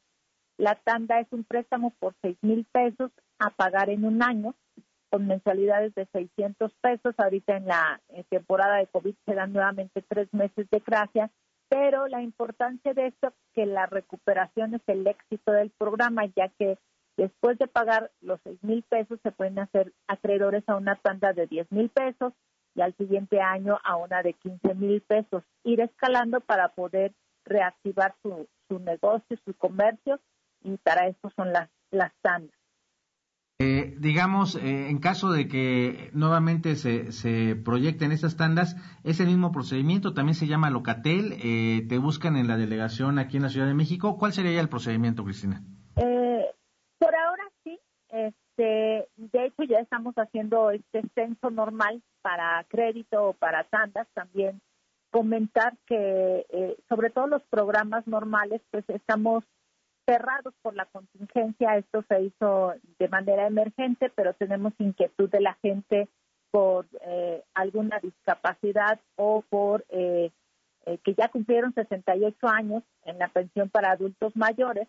La 0.58 0.76
tanda 0.76 1.20
es 1.20 1.28
un 1.32 1.44
préstamo 1.44 1.92
por 2.00 2.14
seis 2.22 2.38
mil 2.44 2.66
pesos 2.72 3.12
a 3.40 3.50
pagar 3.50 3.90
en 3.90 4.06
un 4.06 4.22
año 4.22 4.54
con 5.10 5.28
mensualidades 5.28 5.94
de 5.96 6.06
600 6.12 6.72
pesos. 6.82 7.16
Ahorita 7.18 7.58
en 7.58 7.68
la 7.68 8.02
temporada 8.30 8.78
de 8.78 8.88
COVID 8.88 9.16
se 9.26 9.36
dan 9.36 9.54
nuevamente 9.54 10.04
tres 10.08 10.34
meses 10.34 10.70
de 10.70 10.80
gracia, 10.80 11.32
pero 11.70 12.08
la 12.08 12.22
importancia 12.22 12.94
de 12.94 13.08
esto 13.08 13.28
es 13.28 13.34
que 13.54 13.66
la 13.66 13.86
recuperación 13.86 14.76
es 14.76 14.82
el 14.88 15.06
éxito 15.08 15.52
del 15.52 15.72
programa, 15.72 16.26
ya 16.36 16.50
que 16.60 16.78
Después 17.18 17.58
de 17.58 17.68
pagar 17.68 18.12
los 18.22 18.40
seis 18.44 18.62
mil 18.62 18.84
pesos, 18.84 19.20
se 19.24 19.32
pueden 19.32 19.58
hacer 19.60 19.94
acreedores 20.08 20.64
a 20.68 20.76
una 20.76 20.96
tanda 20.96 21.32
de 21.32 21.48
diez 21.48 21.72
mil 21.72 21.90
pesos 21.90 22.34
y 22.76 22.82
al 22.82 22.96
siguiente 22.98 23.40
año 23.40 23.80
a 23.84 23.96
una 23.96 24.22
de 24.22 24.34
quince 24.34 24.74
mil 24.76 25.02
pesos. 25.02 25.44
Ir 25.64 25.80
escalando 25.80 26.42
para 26.42 26.70
poder 26.70 27.14
reactivar 27.46 28.16
su, 28.22 28.48
su 28.68 28.80
negocio, 28.80 29.38
su 29.46 29.54
comercio 29.54 30.20
y 30.62 30.76
para 30.78 31.08
eso 31.08 31.32
son 31.38 31.54
las, 31.54 31.70
las 31.92 32.12
tandas. 32.22 32.56
Eh, 33.60 33.96
digamos, 34.00 34.56
eh, 34.56 34.90
en 34.90 35.00
caso 35.00 35.32
de 35.32 35.48
que 35.48 36.10
nuevamente 36.14 36.76
se, 36.76 37.12
se 37.12 37.56
proyecten 37.56 38.12
estas 38.12 38.36
tandas, 38.36 38.76
es 39.04 39.20
el 39.22 39.28
mismo 39.28 39.52
procedimiento, 39.52 40.14
también 40.14 40.36
se 40.36 40.48
llama 40.48 40.70
Locatel, 40.70 41.34
eh, 41.42 41.86
te 41.88 41.98
buscan 41.98 42.36
en 42.36 42.48
la 42.48 42.58
delegación 42.58 43.18
aquí 43.18 43.38
en 43.38 43.44
la 43.44 43.50
Ciudad 43.50 43.68
de 43.68 43.74
México. 43.74 44.18
¿Cuál 44.18 44.34
sería 44.34 44.60
el 44.60 44.70
procedimiento, 44.70 45.24
Cristina? 45.24 45.62
Este, 48.16 49.10
de 49.18 49.46
hecho, 49.46 49.64
ya 49.64 49.80
estamos 49.80 50.16
haciendo 50.16 50.72
este 50.72 51.02
censo 51.14 51.50
normal 51.50 52.02
para 52.22 52.64
crédito 52.70 53.30
o 53.30 53.34
para 53.34 53.66
tandas. 53.66 54.08
También 54.14 54.62
comentar 55.12 55.76
que, 55.86 56.46
eh, 56.50 56.78
sobre 56.88 57.10
todo 57.10 57.28
los 57.28 57.44
programas 57.44 58.08
normales, 58.08 58.62
pues 58.72 58.86
estamos 58.88 59.44
cerrados 60.06 60.54
por 60.62 60.76
la 60.76 60.86
contingencia. 60.86 61.78
Esto 61.78 62.04
se 62.08 62.22
hizo 62.22 62.74
de 63.00 63.08
manera 63.10 63.48
emergente, 63.48 64.12
pero 64.16 64.34
tenemos 64.34 64.74
inquietud 64.80 65.30
de 65.30 65.42
la 65.42 65.56
gente 65.56 66.08
por 66.52 66.88
eh, 67.02 67.44
alguna 67.54 68.00
discapacidad 68.00 69.00
o 69.16 69.44
por 69.50 69.86
eh, 69.90 70.32
que 71.04 71.16
ya 71.16 71.30
cumplieron 71.30 71.74
68 71.74 72.48
años 72.48 72.84
en 73.04 73.18
la 73.18 73.28
pensión 73.30 73.70
para 73.70 73.92
adultos 73.92 74.36
mayores 74.36 74.88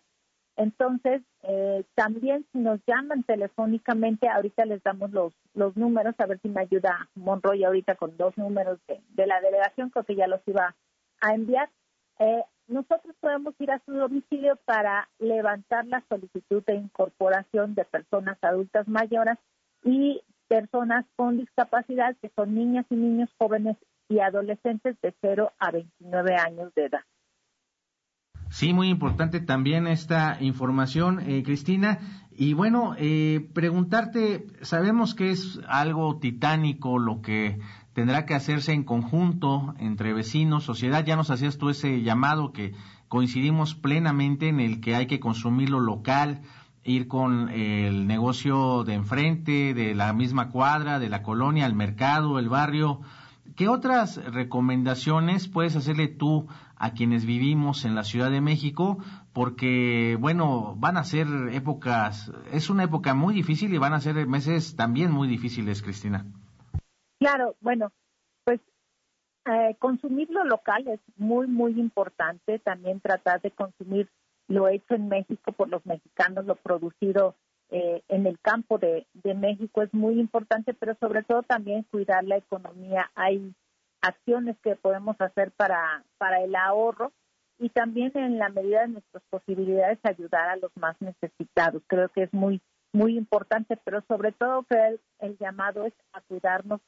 entonces, 0.57 1.21
eh, 1.43 1.83
también 1.93 2.45
si 2.51 2.57
nos 2.57 2.79
llaman 2.87 3.23
telefónicamente, 3.23 4.27
ahorita 4.27 4.65
les 4.65 4.81
damos 4.81 5.11
los, 5.11 5.31
los 5.53 5.77
números, 5.77 6.15
a 6.17 6.25
ver 6.25 6.39
si 6.41 6.49
me 6.49 6.61
ayuda 6.61 7.07
Monroy 7.13 7.63
ahorita 7.63 7.95
con 7.95 8.17
dos 8.17 8.35
números 8.37 8.79
de, 8.87 9.27
la 9.27 9.39
delegación, 9.39 9.91
creo 9.91 10.03
que 10.03 10.15
ya 10.15 10.25
los 10.25 10.41
iba 10.47 10.75
a 11.21 11.33
enviar. 11.35 11.69
Eh, 12.17 12.41
nosotros 12.67 13.15
podemos 13.19 13.55
ir 13.59 13.71
a 13.71 13.81
su 13.85 13.93
domicilio 13.93 14.57
para 14.65 15.09
levantar 15.19 15.85
la 15.85 16.03
solicitud 16.09 16.63
de 16.65 16.75
incorporación 16.75 17.75
de 17.75 17.85
personas 17.85 18.37
adultas 18.41 18.87
mayores 18.87 19.37
y 19.83 20.21
personas 20.47 21.05
con 21.15 21.37
discapacidad, 21.37 22.15
que 22.21 22.29
son 22.35 22.55
niñas 22.55 22.85
y 22.89 22.95
niños 22.95 23.29
jóvenes 23.37 23.77
y 24.09 24.19
adolescentes 24.19 24.95
de 25.01 25.13
0 25.21 25.51
a 25.59 25.71
29 25.71 26.35
años 26.35 26.73
de 26.75 26.85
edad. 26.85 27.01
Sí, 28.57 28.73
muy 28.73 28.89
importante 28.89 29.39
también 29.39 29.85
esta 29.85 30.37
información, 30.41 31.19
eh, 31.19 31.43
Cristina. 31.43 31.99
Y 32.35 32.53
bueno, 32.53 32.95
eh, 32.97 33.47
preguntarte, 33.53 34.47
sabemos 34.63 35.13
que 35.13 35.29
es 35.29 35.59
algo 35.67 36.17
titánico 36.17 36.97
lo 36.97 37.21
que 37.21 37.59
tendrá 37.93 38.25
que 38.25 38.33
hacerse 38.33 38.73
en 38.73 38.83
conjunto 38.83 39.75
entre 39.77 40.11
vecinos, 40.11 40.63
sociedad. 40.63 41.05
Ya 41.05 41.15
nos 41.15 41.29
hacías 41.29 41.59
tú 41.59 41.69
ese 41.69 42.01
llamado 42.01 42.51
que 42.51 42.73
coincidimos 43.09 43.75
plenamente 43.75 44.47
en 44.47 44.59
el 44.59 44.81
que 44.81 44.95
hay 44.95 45.05
que 45.05 45.19
consumir 45.19 45.69
lo 45.69 45.79
local, 45.79 46.41
ir 46.83 47.07
con 47.07 47.49
el 47.49 48.07
negocio 48.07 48.83
de 48.85 48.95
enfrente, 48.95 49.75
de 49.75 49.93
la 49.93 50.13
misma 50.13 50.49
cuadra, 50.49 50.97
de 50.97 51.09
la 51.09 51.21
colonia, 51.21 51.67
el 51.67 51.75
mercado, 51.75 52.39
el 52.39 52.49
barrio. 52.49 53.01
¿Qué 53.55 53.67
otras 53.67 54.17
recomendaciones 54.33 55.47
puedes 55.47 55.75
hacerle 55.75 56.07
tú 56.07 56.47
a 56.79 56.91
quienes 56.93 57.25
vivimos 57.25 57.85
en 57.85 57.95
la 57.95 58.03
Ciudad 58.03 58.31
de 58.31 58.41
México, 58.41 58.97
porque, 59.33 60.17
bueno, 60.19 60.75
van 60.77 60.97
a 60.97 61.03
ser 61.03 61.27
épocas, 61.51 62.31
es 62.51 62.69
una 62.69 62.83
época 62.83 63.13
muy 63.13 63.33
difícil 63.33 63.73
y 63.73 63.77
van 63.77 63.93
a 63.93 63.99
ser 63.99 64.27
meses 64.27 64.75
también 64.75 65.11
muy 65.11 65.27
difíciles, 65.27 65.81
Cristina. 65.81 66.25
Claro, 67.19 67.55
bueno, 67.61 67.91
pues 68.43 68.61
eh, 69.45 69.75
consumir 69.79 70.29
lo 70.29 70.43
local 70.43 70.87
es 70.87 70.99
muy, 71.17 71.47
muy 71.47 71.79
importante, 71.79 72.59
también 72.59 72.99
tratar 72.99 73.41
de 73.41 73.51
consumir 73.51 74.09
lo 74.47 74.67
hecho 74.67 74.93
en 74.93 75.09
México 75.09 75.51
por 75.51 75.69
los 75.69 75.85
mexicanos, 75.85 76.45
lo 76.45 76.55
producido 76.55 77.35
eh, 77.69 78.01
en 78.07 78.25
el 78.27 78.39
campo 78.39 78.77
de, 78.77 79.07
de 79.13 79.33
México 79.33 79.81
es 79.81 79.93
muy 79.93 80.19
importante, 80.19 80.73
pero 80.73 80.95
sobre 80.99 81.23
todo 81.23 81.43
también 81.43 81.83
cuidar 81.91 82.23
la 82.23 82.37
economía. 82.37 83.11
Hay 83.15 83.53
acciones 84.01 84.57
que 84.63 84.75
podemos 84.75 85.15
hacer 85.19 85.51
para, 85.51 86.03
para 86.17 86.41
el 86.41 86.55
ahorro 86.55 87.11
y 87.59 87.69
también 87.69 88.11
en 88.15 88.37
la 88.37 88.49
medida 88.49 88.81
de 88.81 88.89
nuestras 88.89 89.23
posibilidades 89.29 89.99
ayudar 90.03 90.49
a 90.49 90.57
los 90.57 90.71
más 90.75 90.95
necesitados. 91.01 91.81
Creo 91.87 92.09
que 92.09 92.23
es 92.23 92.33
muy 92.33 92.61
muy 92.93 93.17
importante, 93.17 93.77
pero 93.83 94.01
sobre 94.07 94.31
todo 94.31 94.63
que 94.63 94.99
el, 95.19 95.37
llamado 95.37 95.85
es 95.85 95.93
a 96.13 96.21
cuidarnos 96.21 96.81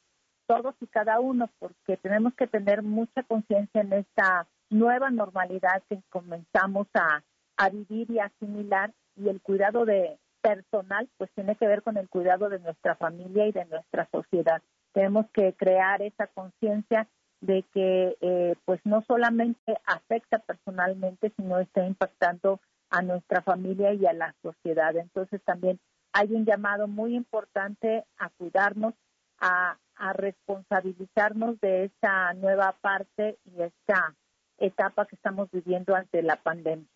todos 0.47 0.75
y 0.81 0.87
cada 0.87 1.19
uno, 1.19 1.49
porque 1.59 1.97
tenemos 1.97 2.33
que 2.33 2.47
tener 2.47 2.81
mucha 2.81 3.23
conciencia 3.23 3.81
en 3.81 3.93
esta 3.93 4.47
nueva 4.69 5.11
normalidad 5.11 5.83
que 5.87 6.01
comenzamos 6.09 6.87
a, 6.95 7.23
a 7.57 7.69
vivir 7.69 8.09
y 8.09 8.19
asimilar 8.19 8.91
y 9.15 9.29
el 9.29 9.41
cuidado 9.41 9.85
de 9.85 10.17
personal 10.41 11.07
pues 11.17 11.29
tiene 11.35 11.55
que 11.55 11.67
ver 11.67 11.83
con 11.83 11.97
el 11.97 12.09
cuidado 12.09 12.49
de 12.49 12.59
nuestra 12.59 12.95
familia 12.95 13.47
y 13.47 13.51
de 13.51 13.65
nuestra 13.65 14.07
sociedad. 14.11 14.61
Tenemos 14.93 15.25
que 15.31 15.53
crear 15.53 16.01
esa 16.01 16.27
conciencia 16.27 17.07
de 17.41 17.63
que 17.73 18.17
eh, 18.21 18.55
pues 18.65 18.81
no 18.83 19.03
solamente 19.07 19.77
afecta 19.85 20.39
personalmente, 20.39 21.31
sino 21.37 21.59
está 21.59 21.85
impactando 21.85 22.59
a 22.89 23.01
nuestra 23.01 23.41
familia 23.41 23.93
y 23.93 24.05
a 24.05 24.13
la 24.13 24.35
sociedad. 24.41 24.95
Entonces 24.97 25.41
también 25.43 25.79
hay 26.11 26.33
un 26.33 26.45
llamado 26.45 26.87
muy 26.87 27.15
importante 27.15 28.03
a 28.17 28.29
cuidarnos, 28.29 28.93
a, 29.39 29.77
a 29.95 30.13
responsabilizarnos 30.13 31.59
de 31.61 31.85
esta 31.85 32.33
nueva 32.33 32.75
parte 32.81 33.37
y 33.45 33.61
esta 33.61 34.15
etapa 34.57 35.05
que 35.05 35.15
estamos 35.15 35.49
viviendo 35.51 35.95
ante 35.95 36.21
la 36.21 36.35
pandemia. 36.35 36.87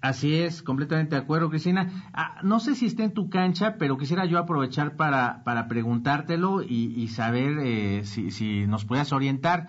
Así 0.00 0.36
es, 0.36 0.62
completamente 0.62 1.16
de 1.16 1.22
acuerdo, 1.22 1.50
Cristina. 1.50 2.10
Ah, 2.12 2.38
no 2.44 2.60
sé 2.60 2.76
si 2.76 2.86
está 2.86 3.02
en 3.02 3.14
tu 3.14 3.28
cancha, 3.28 3.76
pero 3.78 3.98
quisiera 3.98 4.26
yo 4.26 4.38
aprovechar 4.38 4.94
para, 4.94 5.42
para 5.42 5.66
preguntártelo 5.66 6.62
y, 6.62 7.08
saber 7.08 7.58
eh, 7.60 8.04
si, 8.04 8.66
nos 8.68 8.84
puedas 8.84 9.12
orientar. 9.12 9.66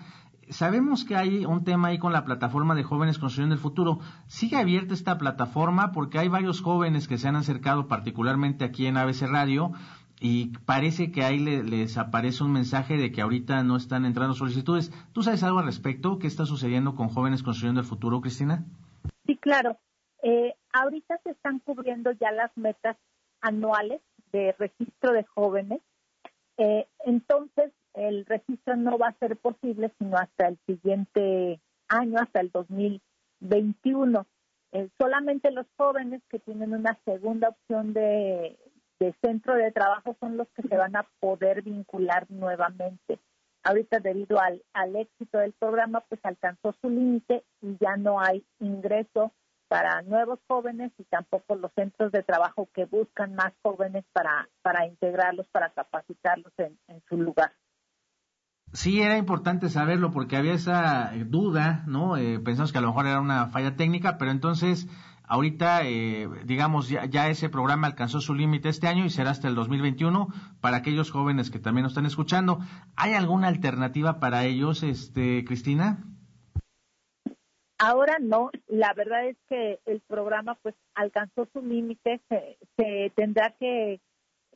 Sabemos 0.48 1.04
que 1.04 1.16
hay 1.16 1.44
un 1.44 1.64
tema 1.64 1.88
ahí 1.88 1.98
con 1.98 2.12
la 2.12 2.24
plataforma 2.24 2.76
de 2.76 2.84
jóvenes 2.84 3.18
construyendo 3.18 3.54
el 3.54 3.60
futuro. 3.60 3.98
¿Sigue 4.28 4.56
abierta 4.56 4.94
esta 4.94 5.18
plataforma? 5.18 5.90
Porque 5.90 6.18
hay 6.20 6.28
varios 6.28 6.60
jóvenes 6.60 7.08
que 7.08 7.18
se 7.18 7.26
han 7.26 7.36
acercado, 7.36 7.88
particularmente 7.88 8.64
aquí 8.64 8.86
en 8.86 8.98
ABC 8.98 9.22
Radio, 9.22 9.72
y 10.20 10.52
parece 10.64 11.10
que 11.10 11.24
ahí 11.24 11.40
les 11.40 11.98
aparece 11.98 12.44
un 12.44 12.52
mensaje 12.52 12.96
de 12.96 13.10
que 13.10 13.22
ahorita 13.22 13.64
no 13.64 13.76
están 13.76 14.04
entrando 14.04 14.34
solicitudes. 14.34 14.92
¿Tú 15.12 15.24
sabes 15.24 15.42
algo 15.42 15.58
al 15.58 15.66
respecto? 15.66 16.18
¿Qué 16.18 16.28
está 16.28 16.46
sucediendo 16.46 16.94
con 16.94 17.08
jóvenes 17.08 17.42
construyendo 17.42 17.80
el 17.80 17.86
futuro, 17.86 18.20
Cristina? 18.20 18.64
Sí, 19.26 19.36
claro. 19.36 19.76
Eh, 20.22 20.54
ahorita 20.72 21.18
se 21.24 21.30
están 21.30 21.60
cubriendo 21.60 22.12
ya 22.12 22.30
las 22.32 22.54
metas 22.56 22.96
anuales 23.40 24.00
de 24.32 24.52
registro 24.58 25.12
de 25.12 25.24
jóvenes. 25.24 25.80
Eh, 26.58 26.86
entonces, 27.06 27.72
el 27.94 28.26
registro 28.26 28.76
no 28.76 28.98
va 28.98 29.08
a 29.08 29.18
ser 29.18 29.36
posible 29.36 29.92
sino 29.98 30.16
hasta 30.16 30.48
el 30.48 30.58
siguiente 30.66 31.60
año, 31.88 32.18
hasta 32.20 32.40
el 32.40 32.50
2021. 32.50 34.26
Eh, 34.72 34.88
solamente 34.98 35.50
los 35.50 35.66
jóvenes 35.76 36.22
que 36.28 36.38
tienen 36.38 36.74
una 36.74 36.98
segunda 37.04 37.48
opción 37.48 37.92
de, 37.92 38.58
centro 39.22 39.54
de 39.54 39.72
trabajo 39.72 40.16
son 40.20 40.36
los 40.36 40.46
que 40.50 40.62
se 40.62 40.76
van 40.76 40.94
a 40.94 41.06
poder 41.20 41.62
vincular 41.62 42.30
nuevamente. 42.30 43.18
ahorita 43.62 43.98
debido 43.98 44.38
al, 44.40 44.62
al 44.72 44.96
éxito 44.96 45.38
del 45.38 45.52
programa, 45.52 46.00
pues 46.08 46.20
alcanzó 46.22 46.74
su 46.80 46.90
límite 46.90 47.42
y 47.62 47.76
ya 47.80 47.96
no 47.96 48.20
hay 48.20 48.44
ingreso 48.58 49.32
para 49.70 50.02
nuevos 50.02 50.40
jóvenes 50.48 50.90
y 50.98 51.04
tampoco 51.04 51.54
los 51.54 51.70
centros 51.76 52.10
de 52.10 52.24
trabajo 52.24 52.68
que 52.74 52.86
buscan 52.86 53.36
más 53.36 53.52
jóvenes 53.62 54.04
para, 54.12 54.48
para 54.62 54.84
integrarlos, 54.84 55.46
para 55.52 55.70
capacitarlos 55.70 56.52
en, 56.58 56.76
su 57.08 57.16
lugar. 57.16 57.52
Sí, 58.72 59.00
era 59.00 59.16
importante 59.16 59.68
saberlo 59.68 60.10
porque 60.10 60.36
había 60.36 60.54
esa 60.54 61.12
duda, 61.24 61.84
¿no? 61.86 62.16
Eh, 62.16 62.40
pensamos 62.40 62.72
que 62.72 62.78
a 62.78 62.80
lo 62.80 62.88
mejor 62.88 63.06
era 63.06 63.20
una 63.20 63.46
falla 63.46 63.76
técnica, 63.76 64.18
pero 64.18 64.32
entonces 64.32 64.88
ahorita, 65.22 65.82
eh, 65.84 66.28
digamos, 66.46 66.88
ya, 66.88 67.04
ya, 67.04 67.28
ese 67.28 67.48
programa 67.48 67.86
alcanzó 67.86 68.20
su 68.20 68.34
límite 68.34 68.68
este 68.68 68.88
año 68.88 69.04
y 69.04 69.10
será 69.10 69.30
hasta 69.30 69.46
el 69.46 69.54
2021 69.54 70.26
para 70.60 70.78
aquellos 70.78 71.12
jóvenes 71.12 71.48
que 71.48 71.60
también 71.60 71.84
nos 71.84 71.92
están 71.92 72.06
escuchando. 72.06 72.58
¿Hay 72.96 73.14
alguna 73.14 73.46
alternativa 73.46 74.18
para 74.18 74.44
ellos, 74.46 74.82
este, 74.82 75.44
Cristina? 75.44 76.02
Ahora 77.82 78.18
no, 78.20 78.50
la 78.66 78.92
verdad 78.92 79.24
es 79.24 79.38
que 79.48 79.80
el 79.86 80.00
programa 80.00 80.54
pues 80.56 80.74
alcanzó 80.94 81.48
su 81.50 81.62
límite, 81.62 82.20
se, 82.76 83.10
tendrá 83.16 83.54
que 83.58 84.02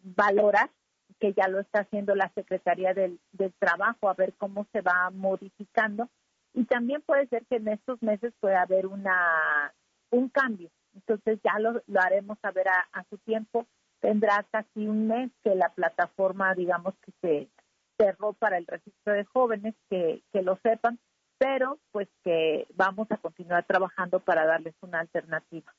valorar, 0.02 0.70
que 1.18 1.32
ya 1.32 1.48
lo 1.48 1.60
está 1.60 1.80
haciendo 1.80 2.14
la 2.14 2.30
Secretaría 2.34 2.92
del, 2.92 3.18
Trabajo, 3.58 4.10
a 4.10 4.14
ver 4.14 4.34
cómo 4.34 4.66
se 4.72 4.82
va 4.82 5.08
modificando. 5.10 6.10
Y 6.52 6.66
también 6.66 7.00
puede 7.00 7.26
ser 7.28 7.46
que 7.46 7.56
en 7.56 7.68
estos 7.68 8.02
meses 8.02 8.34
pueda 8.40 8.60
haber 8.60 8.86
una 8.86 9.72
un 10.10 10.28
cambio. 10.28 10.68
Entonces 10.94 11.40
ya 11.42 11.58
lo, 11.58 11.80
haremos 11.98 12.38
saber 12.40 12.68
a, 12.68 12.86
a, 12.92 13.04
su 13.04 13.16
tiempo. 13.16 13.66
Tendrá 14.00 14.44
casi 14.50 14.86
un 14.86 15.06
mes 15.06 15.30
que 15.42 15.54
la 15.54 15.70
plataforma, 15.70 16.54
digamos, 16.54 16.92
que 17.00 17.12
se 17.22 17.48
cerró 17.96 18.34
para 18.34 18.58
el 18.58 18.66
registro 18.66 19.14
de 19.14 19.24
jóvenes, 19.24 19.74
que, 19.88 20.22
que 20.30 20.42
lo 20.42 20.58
sepan 20.62 20.98
pero 21.44 21.78
pues 21.92 22.08
que 22.24 22.66
vamos 22.74 23.06
a 23.10 23.18
continuar 23.18 23.66
trabajando 23.66 24.18
para 24.18 24.46
darles 24.46 24.74
una 24.80 25.00
alternativa. 25.00 25.74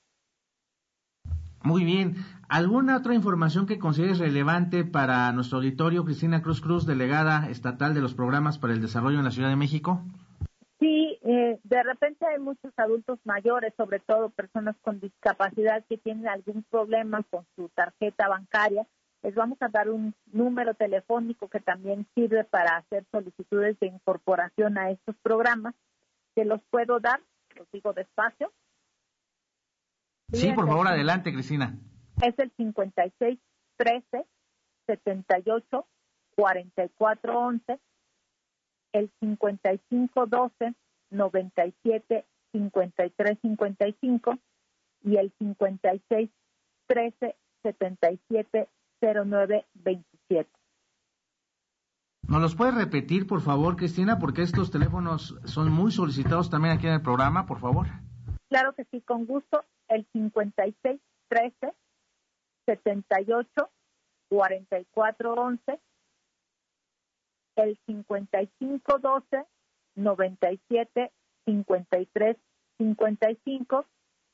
Muy 1.64 1.84
bien. 1.84 2.18
¿Alguna 2.48 2.98
otra 2.98 3.16
información 3.16 3.66
que 3.66 3.80
consideres 3.80 4.20
relevante 4.20 4.84
para 4.86 5.32
nuestro 5.32 5.58
auditorio, 5.58 6.06
Cristina 6.06 6.44
Cruz 6.44 6.62
Cruz, 6.62 6.86
delegada 6.86 7.50
estatal 7.50 7.96
de 7.96 8.02
los 8.02 8.14
programas 8.14 8.60
para 8.60 8.74
el 8.74 8.82
desarrollo 8.82 9.18
en 9.18 9.26
la 9.26 9.32
Ciudad 9.32 9.50
de 9.50 9.56
México? 9.56 10.04
Sí, 10.80 11.18
eh, 11.24 11.60
de 11.64 11.84
repente 11.84 12.28
hay 12.28 12.40
muchos 12.40 12.72
adultos 12.78 13.18
mayores, 13.24 13.74
sobre 13.76 14.00
todo 14.02 14.30
personas 14.30 14.76
con 14.84 15.00
discapacidad 15.00 15.84
que 15.90 15.98
tienen 15.98 16.28
algún 16.28 16.62
problema 16.70 17.24
con 17.24 17.44
su 17.56 17.70
tarjeta 17.70 18.28
bancaria 18.28 18.86
les 19.26 19.34
vamos 19.34 19.58
a 19.60 19.70
dar 19.70 19.90
un 19.90 20.14
número 20.28 20.76
telefónico 20.76 21.50
que 21.50 21.60
también 21.60 22.06
sirve 22.14 22.44
para 22.44 22.78
hacer 22.78 23.08
solicitudes 23.12 23.76
de 23.80 23.88
incorporación 23.88 24.78
a 24.78 24.92
estos 24.92 25.16
programas. 25.24 25.74
Se 26.36 26.46
los 26.46 26.62
puedo 26.70 27.00
dar, 27.00 27.20
los 27.56 27.68
digo 27.72 27.92
despacio. 27.94 28.54
Sí, 30.32 30.52
por 30.54 30.68
favor, 30.68 30.88
adelante, 30.88 31.34
Cristina. 31.34 31.76
Es 32.22 32.38
el 32.38 32.52
56 32.56 33.40
13 33.78 34.26
78 34.86 35.88
44 36.36 37.40
11, 37.40 37.80
el 38.92 39.12
55 39.22 40.28
12 40.28 40.76
97 41.10 42.26
53 42.52 43.40
55 43.42 44.38
y 45.02 45.18
el 45.18 45.34
56 45.40 46.30
13 46.86 47.36
77 47.64 48.68
0927. 49.14 50.50
¿Nos 52.28 52.42
los 52.42 52.56
puede 52.56 52.72
repetir, 52.72 53.28
por 53.28 53.42
favor, 53.42 53.76
Cristina? 53.76 54.18
Porque 54.18 54.42
estos 54.42 54.72
teléfonos 54.72 55.38
son 55.46 55.72
muy 55.72 55.92
solicitados 55.92 56.50
también 56.50 56.76
aquí 56.76 56.88
en 56.88 56.94
el 56.94 57.02
programa, 57.02 57.46
por 57.46 57.60
favor. 57.60 57.88
Claro 58.50 58.74
que 58.74 58.86
sí, 58.86 59.02
con 59.02 59.26
gusto. 59.26 59.64
El 59.88 60.08
56 60.14 61.00
13 61.28 61.74
78 62.66 63.70
44 64.30 65.34
11, 65.34 65.80
el 67.58 67.78
55 67.86 69.00
12 69.00 69.46
97 69.96 71.12
53 71.46 72.38
55 72.80 73.86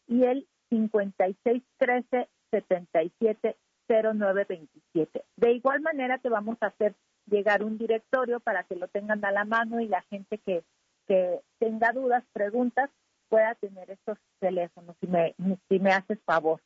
y 0.07 0.23
el 0.23 0.47
56 0.69 1.63
13 1.77 2.29
77 2.51 3.57
0927. 3.91 5.23
De 5.35 5.51
igual 5.51 5.81
manera 5.81 6.17
te 6.17 6.29
vamos 6.29 6.57
a 6.61 6.67
hacer 6.67 6.95
llegar 7.25 7.63
un 7.63 7.77
directorio 7.77 8.39
para 8.39 8.63
que 8.63 8.75
lo 8.75 8.87
tengan 8.87 9.23
a 9.25 9.31
la 9.31 9.45
mano 9.45 9.79
y 9.79 9.87
la 9.87 10.01
gente 10.03 10.37
que, 10.39 10.63
que 11.07 11.39
tenga 11.59 11.91
dudas, 11.91 12.23
preguntas, 12.33 12.89
pueda 13.29 13.55
tener 13.55 13.89
estos 13.89 14.17
teléfonos, 14.39 14.95
si 14.99 15.07
me, 15.07 15.35
si 15.69 15.79
me 15.79 15.91
haces 15.91 16.19
favor. 16.25 16.61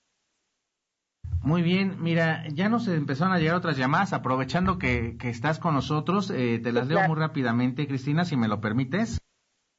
Muy 1.43 1.61
bien, 1.61 2.01
mira, 2.01 2.43
ya 2.47 2.69
nos 2.69 2.87
empezaron 2.87 3.33
a 3.33 3.37
llegar 3.37 3.55
otras 3.55 3.77
llamadas, 3.77 4.13
aprovechando 4.13 4.79
que, 4.79 5.15
que 5.17 5.29
estás 5.29 5.59
con 5.59 5.75
nosotros, 5.75 6.31
eh, 6.31 6.59
te 6.63 6.71
las 6.71 6.87
leo 6.87 7.07
muy 7.07 7.19
rápidamente, 7.19 7.87
Cristina, 7.87 8.25
si 8.25 8.35
me 8.35 8.47
lo 8.47 8.61
permites. 8.61 9.19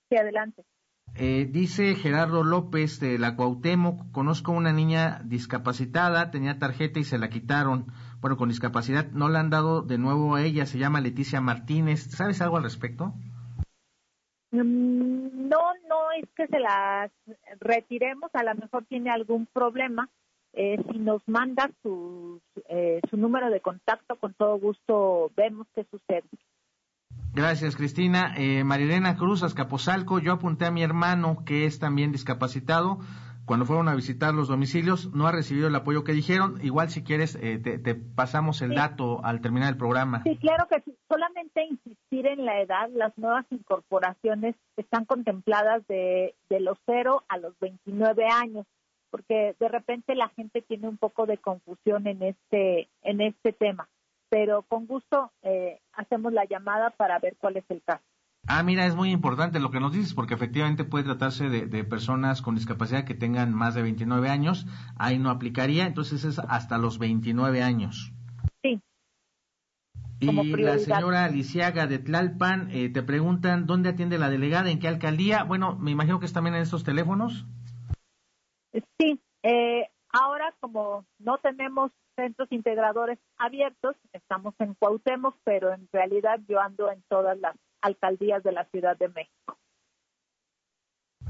Sí, 0.08 0.16
adelante. 0.16 0.64
Eh, 1.14 1.46
dice 1.50 1.94
Gerardo 1.94 2.44
López 2.44 3.00
de 3.00 3.18
la 3.18 3.36
Cuauhtémoc, 3.36 4.12
conozco 4.12 4.52
una 4.52 4.72
niña 4.72 5.22
discapacitada, 5.24 6.30
tenía 6.30 6.58
tarjeta 6.58 7.00
y 7.00 7.04
se 7.04 7.18
la 7.18 7.30
quitaron. 7.30 7.86
Bueno, 8.20 8.36
con 8.36 8.50
discapacidad 8.50 9.10
no 9.12 9.28
la 9.28 9.40
han 9.40 9.48
dado 9.48 9.80
de 9.80 9.96
nuevo 9.96 10.34
a 10.34 10.42
ella, 10.42 10.66
se 10.66 10.78
llama 10.78 11.00
Leticia 11.00 11.40
Martínez. 11.40 12.10
¿Sabes 12.10 12.42
algo 12.42 12.58
al 12.58 12.64
respecto? 12.64 13.14
Mm, 14.50 15.48
no, 15.48 15.58
no 15.88 16.12
es 16.18 16.28
que 16.36 16.46
se 16.48 16.58
la 16.58 17.10
retiremos, 17.60 18.30
a 18.34 18.42
lo 18.42 18.54
mejor 18.54 18.84
tiene 18.84 19.10
algún 19.10 19.46
problema. 19.46 20.08
Eh, 20.52 20.76
si 20.90 20.98
nos 20.98 21.22
manda 21.26 21.70
su, 21.82 22.40
eh, 22.68 23.00
su 23.10 23.16
número 23.16 23.50
de 23.50 23.60
contacto, 23.60 24.16
con 24.16 24.34
todo 24.34 24.58
gusto 24.58 25.30
vemos 25.36 25.66
qué 25.74 25.84
sucede. 25.90 26.24
Gracias, 27.36 27.76
Cristina. 27.76 28.32
Eh, 28.38 28.64
Marilena 28.64 29.14
Cruz, 29.14 29.42
Azcapotzalco, 29.42 30.20
yo 30.20 30.32
apunté 30.32 30.64
a 30.64 30.70
mi 30.70 30.82
hermano, 30.82 31.44
que 31.44 31.66
es 31.66 31.78
también 31.78 32.10
discapacitado. 32.10 32.96
Cuando 33.44 33.66
fueron 33.66 33.90
a 33.90 33.94
visitar 33.94 34.32
los 34.32 34.48
domicilios, 34.48 35.12
no 35.12 35.26
ha 35.26 35.32
recibido 35.32 35.68
el 35.68 35.74
apoyo 35.74 36.02
que 36.02 36.12
dijeron. 36.12 36.58
Igual, 36.62 36.88
si 36.88 37.04
quieres, 37.04 37.38
eh, 37.42 37.58
te, 37.58 37.94
pasamos 37.94 38.62
el 38.62 38.74
dato 38.74 39.22
al 39.22 39.42
terminar 39.42 39.68
el 39.68 39.76
programa. 39.76 40.22
Sí, 40.22 40.38
claro 40.38 40.66
que 40.66 40.80
sí. 40.80 40.96
Solamente 41.10 41.62
insistir 41.66 42.26
en 42.26 42.46
la 42.46 42.62
edad. 42.62 42.88
Las 42.94 43.12
nuevas 43.18 43.44
incorporaciones 43.50 44.56
están 44.78 45.04
contempladas 45.04 45.86
de, 45.88 46.34
de 46.48 46.60
los 46.60 46.78
0 46.86 47.22
a 47.28 47.36
los 47.36 47.52
29 47.60 48.24
años, 48.32 48.64
porque 49.10 49.54
de 49.60 49.68
repente 49.68 50.14
la 50.14 50.30
gente 50.30 50.62
tiene 50.62 50.88
un 50.88 50.96
poco 50.96 51.26
de 51.26 51.36
confusión 51.36 52.06
en 52.06 52.22
este, 52.22 52.88
en 53.02 53.20
este 53.20 53.52
tema 53.52 53.86
pero 54.28 54.62
con 54.62 54.86
gusto 54.86 55.32
eh, 55.42 55.80
hacemos 55.92 56.32
la 56.32 56.44
llamada 56.44 56.90
para 56.90 57.18
ver 57.18 57.36
cuál 57.38 57.56
es 57.56 57.64
el 57.68 57.82
caso. 57.82 58.04
Ah, 58.48 58.62
mira, 58.62 58.86
es 58.86 58.94
muy 58.94 59.10
importante 59.10 59.58
lo 59.58 59.72
que 59.72 59.80
nos 59.80 59.92
dices, 59.92 60.14
porque 60.14 60.34
efectivamente 60.34 60.84
puede 60.84 61.04
tratarse 61.04 61.48
de, 61.48 61.84
personas 61.84 62.42
con 62.42 62.54
discapacidad 62.54 63.04
que 63.04 63.14
tengan 63.14 63.52
más 63.52 63.74
de 63.74 63.82
29 63.82 64.28
años. 64.28 64.66
Ahí 64.96 65.18
no 65.18 65.30
aplicaría, 65.30 65.84
entonces 65.86 66.24
es 66.24 66.38
hasta 66.38 66.78
los 66.78 67.00
29 67.00 67.62
años. 67.62 68.12
Sí. 68.62 68.80
Y 70.20 70.32
la 70.58 70.78
señora 70.78 71.28
Lisiaga 71.28 71.88
de 71.88 71.98
Tlalpan, 71.98 72.70
eh, 72.70 72.88
te 72.88 73.02
preguntan, 73.02 73.66
¿dónde 73.66 73.88
atiende 73.88 74.16
la 74.16 74.30
delegada? 74.30 74.70
¿En 74.70 74.78
qué 74.78 74.86
alcaldía? 74.86 75.42
Bueno, 75.42 75.76
me 75.76 75.90
imagino 75.90 76.20
que 76.20 76.26
es 76.26 76.32
también 76.32 76.54
en 76.54 76.62
estos 76.62 76.84
teléfonos. 76.84 77.46
Sí, 78.98 79.20
eh, 79.42 79.88
ahora 80.16 80.54
como 80.60 81.04
no 81.18 81.38
tenemos 81.38 81.92
centros 82.16 82.50
integradores 82.50 83.18
abiertos. 83.36 83.96
Estamos 84.12 84.54
en 84.58 84.74
Cuauhtémoc, 84.74 85.36
pero 85.44 85.72
en 85.72 85.88
realidad 85.92 86.40
yo 86.48 86.60
ando 86.60 86.90
en 86.90 87.02
todas 87.08 87.38
las 87.38 87.54
alcaldías 87.80 88.42
de 88.42 88.52
la 88.52 88.64
Ciudad 88.66 88.96
de 88.96 89.08
México. 89.08 89.58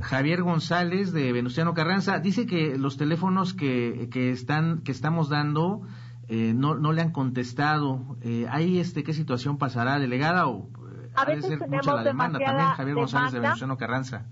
Javier 0.00 0.42
González 0.42 1.12
de 1.12 1.32
Venustiano 1.32 1.74
Carranza 1.74 2.18
dice 2.18 2.46
que 2.46 2.76
los 2.76 2.96
teléfonos 2.98 3.54
que, 3.54 4.08
que 4.12 4.30
están 4.30 4.82
que 4.82 4.92
estamos 4.92 5.30
dando 5.30 5.82
eh, 6.28 6.52
no, 6.54 6.74
no 6.74 6.92
le 6.92 7.00
han 7.02 7.12
contestado. 7.12 8.18
Eh, 8.20 8.46
¿Hay 8.50 8.78
este 8.78 9.04
qué 9.04 9.14
situación 9.14 9.58
pasará, 9.58 9.98
delegada 9.98 10.46
o 10.48 10.68
eh, 10.68 11.10
a 11.14 11.24
veces 11.24 11.58
mucha 11.66 11.94
la 11.94 12.02
demanda 12.02 12.38
también? 12.38 12.68
Javier 12.68 12.94
González 12.94 13.32
de 13.32 13.40
Venustiano 13.40 13.76
Carranza 13.78 14.26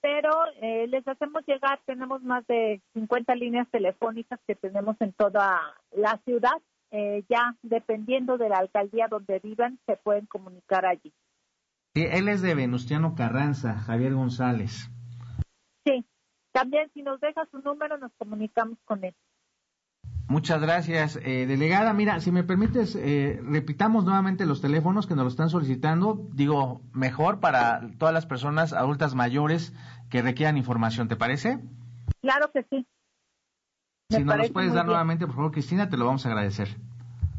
pero 0.00 0.30
eh, 0.60 0.86
les 0.88 1.06
hacemos 1.06 1.42
llegar, 1.46 1.80
tenemos 1.84 2.22
más 2.22 2.46
de 2.46 2.80
50 2.94 3.34
líneas 3.34 3.68
telefónicas 3.70 4.40
que 4.46 4.54
tenemos 4.54 4.96
en 5.00 5.12
toda 5.12 5.60
la 5.92 6.20
ciudad, 6.24 6.56
eh, 6.90 7.24
ya 7.28 7.56
dependiendo 7.62 8.38
de 8.38 8.48
la 8.48 8.58
alcaldía 8.58 9.08
donde 9.08 9.38
vivan, 9.40 9.78
se 9.86 9.96
pueden 9.96 10.26
comunicar 10.26 10.86
allí. 10.86 11.12
Sí, 11.94 12.06
él 12.10 12.28
es 12.28 12.40
de 12.40 12.54
Venustiano 12.54 13.14
Carranza, 13.14 13.74
Javier 13.74 14.14
González. 14.14 14.90
Sí, 15.84 16.04
también 16.52 16.90
si 16.94 17.02
nos 17.02 17.20
deja 17.20 17.46
su 17.50 17.58
número 17.58 17.98
nos 17.98 18.12
comunicamos 18.14 18.78
con 18.84 19.04
él. 19.04 19.14
Muchas 20.30 20.62
gracias, 20.62 21.16
eh, 21.16 21.44
delegada. 21.44 21.92
Mira, 21.92 22.20
si 22.20 22.30
me 22.30 22.44
permites, 22.44 22.94
eh, 22.94 23.40
repitamos 23.42 24.04
nuevamente 24.04 24.46
los 24.46 24.60
teléfonos 24.60 25.08
que 25.08 25.16
nos 25.16 25.24
lo 25.24 25.28
están 25.28 25.50
solicitando. 25.50 26.24
Digo, 26.32 26.82
mejor 26.92 27.40
para 27.40 27.90
todas 27.98 28.14
las 28.14 28.26
personas 28.26 28.72
adultas 28.72 29.16
mayores 29.16 29.74
que 30.08 30.22
requieran 30.22 30.56
información, 30.56 31.08
¿te 31.08 31.16
parece? 31.16 31.58
Claro 32.20 32.48
que 32.52 32.62
sí. 32.70 32.86
si 34.08 34.22
nos 34.22 34.36
los 34.36 34.50
puedes 34.52 34.72
dar 34.72 34.86
nuevamente, 34.86 35.26
por 35.26 35.34
favor, 35.34 35.50
Cristina, 35.50 35.90
te 35.90 35.96
lo 35.96 36.06
vamos 36.06 36.24
a 36.24 36.28
agradecer. 36.28 36.68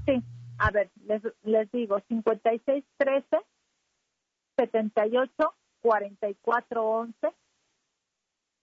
Sí, 0.06 0.22
a 0.58 0.72
ver, 0.72 0.92
les, 1.06 1.22
les 1.44 1.72
digo, 1.72 1.98
5613 2.10 3.26
78 4.58 5.32
44 5.82 6.84
11 6.84 7.16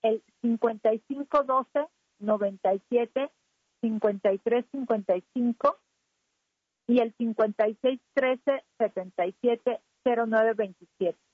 el 0.03 0.23
5512 0.43 1.89
97 2.19 3.31
5355 3.81 5.79
y 6.87 7.01
el 7.01 7.13
5613 7.15 8.65
77 8.79 9.81
0927. 10.05 11.28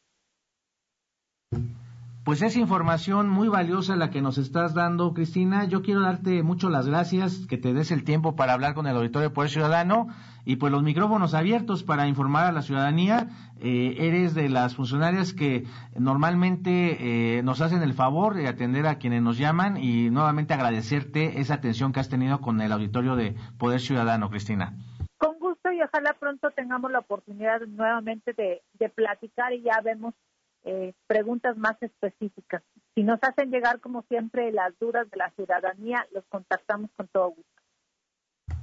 Pues 2.24 2.40
es 2.40 2.56
información 2.56 3.28
muy 3.28 3.48
valiosa 3.48 3.96
la 3.96 4.08
que 4.08 4.22
nos 4.22 4.38
estás 4.38 4.72
dando, 4.72 5.12
Cristina. 5.12 5.66
Yo 5.66 5.82
quiero 5.82 6.00
darte 6.00 6.42
mucho 6.42 6.70
las 6.70 6.88
gracias, 6.88 7.46
que 7.46 7.58
te 7.58 7.74
des 7.74 7.90
el 7.90 8.02
tiempo 8.02 8.34
para 8.34 8.54
hablar 8.54 8.72
con 8.72 8.86
el 8.86 8.96
Auditorio 8.96 9.28
de 9.28 9.34
Poder 9.34 9.50
Ciudadano 9.50 10.06
y 10.46 10.56
pues 10.56 10.72
los 10.72 10.82
micrófonos 10.82 11.34
abiertos 11.34 11.84
para 11.84 12.08
informar 12.08 12.46
a 12.46 12.52
la 12.52 12.62
ciudadanía. 12.62 13.28
Eh, 13.60 13.96
eres 13.98 14.34
de 14.34 14.48
las 14.48 14.74
funcionarias 14.74 15.34
que 15.34 15.64
normalmente 15.98 17.36
eh, 17.38 17.42
nos 17.42 17.60
hacen 17.60 17.82
el 17.82 17.92
favor 17.92 18.32
de 18.32 18.48
atender 18.48 18.86
a 18.86 18.96
quienes 18.96 19.20
nos 19.20 19.36
llaman 19.36 19.76
y 19.76 20.08
nuevamente 20.08 20.54
agradecerte 20.54 21.40
esa 21.40 21.54
atención 21.54 21.92
que 21.92 22.00
has 22.00 22.08
tenido 22.08 22.40
con 22.40 22.58
el 22.62 22.72
Auditorio 22.72 23.16
de 23.16 23.34
Poder 23.58 23.80
Ciudadano, 23.80 24.30
Cristina. 24.30 24.72
Con 25.18 25.38
gusto 25.38 25.70
y 25.70 25.82
ojalá 25.82 26.16
pronto 26.18 26.50
tengamos 26.52 26.90
la 26.90 27.00
oportunidad 27.00 27.60
nuevamente 27.66 28.32
de, 28.32 28.62
de 28.78 28.88
platicar 28.88 29.52
y 29.52 29.60
ya 29.60 29.82
vemos 29.84 30.14
eh, 30.64 30.92
preguntas 31.06 31.56
más 31.56 31.80
específicas. 31.82 32.62
Si 32.94 33.02
nos 33.02 33.18
hacen 33.22 33.50
llegar, 33.50 33.80
como 33.80 34.02
siempre, 34.08 34.50
las 34.52 34.78
dudas 34.78 35.10
de 35.10 35.16
la 35.16 35.30
ciudadanía, 35.30 36.06
los 36.12 36.24
contactamos 36.28 36.90
con 36.96 37.08
todo 37.08 37.28
gusto. 37.28 37.54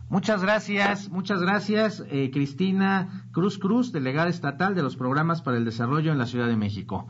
Muchas 0.09 0.41
gracias, 0.41 1.09
muchas 1.09 1.41
gracias, 1.41 2.03
eh, 2.09 2.31
Cristina 2.33 3.29
Cruz 3.31 3.57
Cruz, 3.57 3.93
delegada 3.93 4.29
estatal 4.29 4.75
de 4.75 4.83
los 4.83 4.97
programas 4.97 5.41
para 5.41 5.55
el 5.55 5.63
desarrollo 5.63 6.11
en 6.11 6.17
la 6.17 6.25
Ciudad 6.25 6.47
de 6.47 6.57
México. 6.57 7.07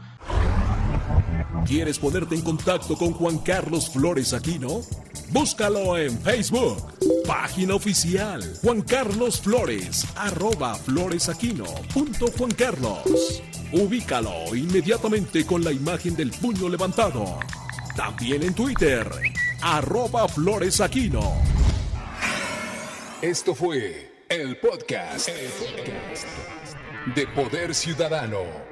¿Quieres 1.66 1.98
ponerte 1.98 2.36
en 2.36 2.44
contacto 2.44 2.96
con 2.96 3.14
Juan 3.14 3.40
Carlos 3.40 3.92
Flores 3.92 4.34
Aquino? 4.34 4.82
Búscalo 5.32 5.98
en 5.98 6.12
Facebook, 6.12 6.78
página 7.26 7.74
oficial 7.74 8.42
Juan 8.62 8.82
Carlos 8.82 9.42
Flores, 9.42 10.06
arroba 10.16 10.76
floresaquino 10.76 11.66
punto 11.94 12.28
Juan 12.38 12.52
Carlos. 12.52 13.42
Ubícalo 13.74 14.54
inmediatamente 14.54 15.46
con 15.46 15.64
la 15.64 15.72
imagen 15.72 16.14
del 16.14 16.32
puño 16.32 16.68
levantado. 16.68 17.40
También 17.96 18.44
en 18.44 18.54
Twitter, 18.54 19.10
arroba 19.62 20.28
Flores 20.28 20.82
Aquino. 20.82 21.42
Esto 23.22 23.56
fue 23.56 24.26
el 24.28 24.58
podcast, 24.58 25.30
el 25.30 25.50
podcast 25.52 26.28
de 27.16 27.28
Poder 27.28 27.74
Ciudadano. 27.74 28.71